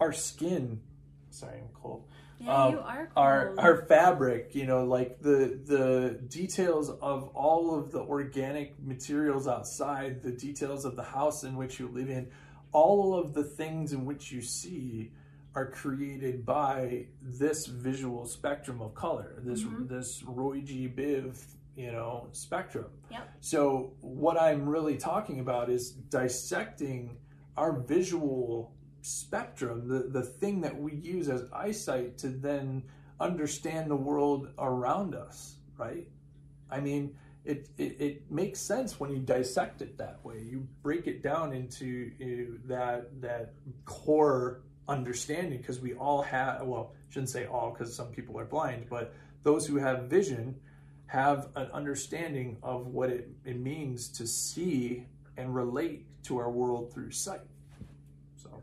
[0.00, 0.80] our skin
[1.30, 2.04] sorry i'm cold
[2.40, 3.22] Yeah, Um, you are cool.
[3.22, 9.46] our our fabric you know like the the details of all of the organic materials
[9.48, 12.28] outside the details of the house in which you live in
[12.72, 15.12] all of the things in which you see
[15.54, 19.88] are created by this visual spectrum of color this Mhm.
[19.88, 21.36] this roy g biv
[21.76, 23.28] you know spectrum Yep.
[23.40, 27.16] so what i'm really talking about is dissecting
[27.56, 32.82] our visual spectrum, the, the thing that we use as eyesight to then
[33.20, 36.08] understand the world around us, right?
[36.70, 40.40] I mean, it, it, it makes sense when you dissect it that way.
[40.42, 43.52] You break it down into uh, that that
[43.84, 48.86] core understanding because we all have well, shouldn't say all because some people are blind,
[48.88, 50.56] but those who have vision
[51.06, 56.92] have an understanding of what it, it means to see and relate to our world
[56.92, 57.40] through sight.
[58.36, 58.62] So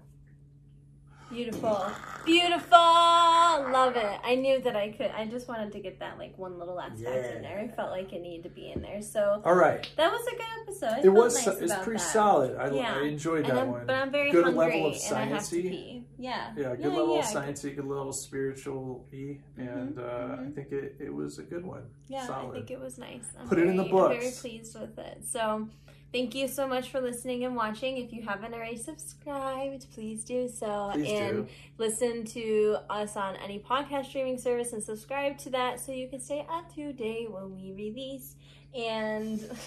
[1.31, 1.89] Beautiful.
[2.25, 2.77] Beautiful.
[2.77, 4.19] Love it.
[4.23, 5.11] I knew that I could.
[5.11, 7.59] I just wanted to get that like one little last fact in there.
[7.59, 9.01] I felt like it needed to be in there.
[9.01, 9.89] So all right.
[9.95, 10.99] that was a good episode.
[10.99, 12.11] I It was nice it's pretty that.
[12.11, 12.57] solid.
[12.57, 12.95] I, Yeah.
[12.95, 13.85] I enjoyed that one.
[13.85, 16.03] but I'm very good hungry level of and I have to sciencey.
[16.19, 16.53] Yeah.
[16.57, 17.31] Yeah, good level of yeah.
[17.31, 20.53] sciencey, good level spiritual y, and uh, I mhm.
[20.55, 21.83] think it, it was a good one.
[22.09, 22.51] Yeah, Solid.
[22.51, 23.23] I think it was nice.
[23.39, 25.23] I'm Put it in the very- I'm very pleased with it.
[25.25, 25.69] So,
[26.11, 27.97] thank you so much for listening and watching.
[27.97, 30.89] If you haven't already subscribed, please do so.
[30.93, 31.53] Please and do.
[31.77, 36.19] listen to us on any podcast streaming service and subscribe to that so you can
[36.19, 38.35] stay up to date when we release.
[38.75, 39.39] And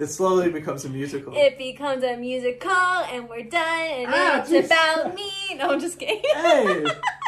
[0.00, 1.32] It slowly becomes a musical.
[1.36, 3.62] it becomes a musical, and we're done.
[3.62, 4.64] And Ah, it's jeez.
[4.66, 5.30] about me.
[5.54, 6.20] No, I'm just kidding.
[6.34, 6.84] hey,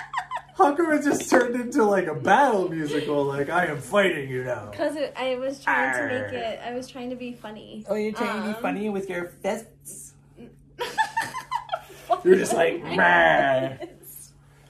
[0.57, 3.25] how come it just turned into like a battle musical?
[3.25, 4.71] Like I am fighting you now.
[4.71, 6.61] Because I was trying to make it.
[6.65, 7.85] I was trying to be funny.
[7.89, 10.15] Oh, you're trying to be funny with your fists.
[12.25, 13.77] You're just like, "Meh."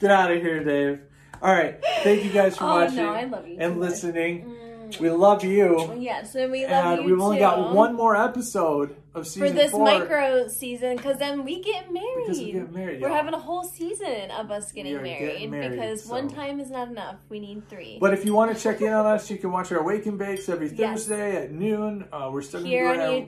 [0.00, 1.00] Get out of here, Dave.
[1.42, 4.44] All right, thank you guys for Oh, watching no, I love you and listening.
[4.46, 4.65] Mm.
[5.00, 5.94] We love you.
[5.98, 7.40] Yes, and we love and you we've only too.
[7.40, 11.92] got one more episode of season for this four micro season because then we get
[11.92, 12.24] married.
[12.26, 13.00] because we get married.
[13.00, 13.16] We're y'all.
[13.16, 16.88] having a whole season of us getting married, getting married, because one time is not
[16.88, 17.16] enough.
[17.28, 17.98] We need three.
[18.00, 20.18] But if you want to check in on us, you can watch our Wake and
[20.18, 21.06] Bakes every Yes.
[21.06, 22.06] Thursday at noon.
[22.12, 23.26] Uh, we're still Here on going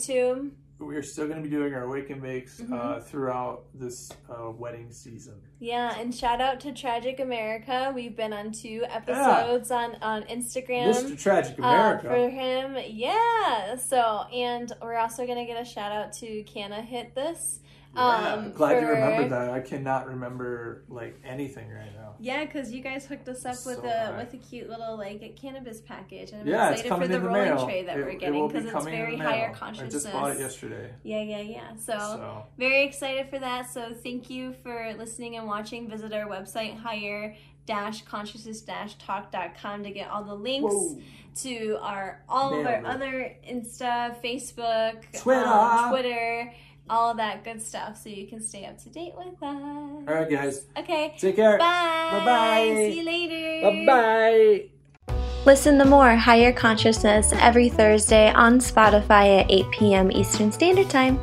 [0.78, 0.88] to YouTube.
[0.88, 3.02] we're still going to be doing our Wake and Bakes uh, Mhm.
[3.04, 5.34] throughout this uh, wedding season.
[5.60, 7.92] Yeah, and shout out to Tragic America.
[7.94, 10.92] We've been on two episodes on on Instagram.
[10.94, 11.18] Mr.
[11.20, 12.08] Tragic uh, America.
[12.08, 13.76] for him, yeah.
[13.76, 17.60] So, and we're also gonna get a shout out to Canna Hit This.
[17.98, 19.50] Yeah, Um, glad you for- remembered that.
[19.50, 22.14] I cannot remember like anything right now.
[22.20, 24.16] Yeah, because you guys hooked us up with So a high.
[24.18, 27.20] with a cute little like cannabis package, and I'm Yeah, excited for the in the
[27.28, 27.64] rolling mail.
[27.66, 29.94] tray that It- we're getting because it's very higher consciousness.
[29.94, 30.90] I just bought it yesterday.
[31.02, 31.74] Yeah, yeah, yeah.
[31.76, 33.70] So, So very excited for that.
[33.70, 35.88] So thank you for listening and watching.
[35.90, 37.34] Visit our website higher
[37.66, 40.98] dash consciousness dash talk.com to get all the links Whoa.
[41.42, 42.84] to our all of our it.
[42.86, 45.44] other Insta, Facebook, Twitter.
[45.46, 46.52] um, Twitter,
[46.90, 49.34] all that good stuff, so you can stay up to date with us.
[49.42, 50.66] All right, guys.
[50.76, 51.14] Okay.
[51.18, 51.58] Take care.
[51.58, 52.10] Bye.
[52.12, 52.74] Bye-bye.
[52.74, 53.62] See you later.
[53.62, 55.14] Bye bye.
[55.46, 60.12] Listen to more Higher Consciousness every Thursday on Spotify at 8 p.m.
[60.12, 61.18] Eastern Standard Time.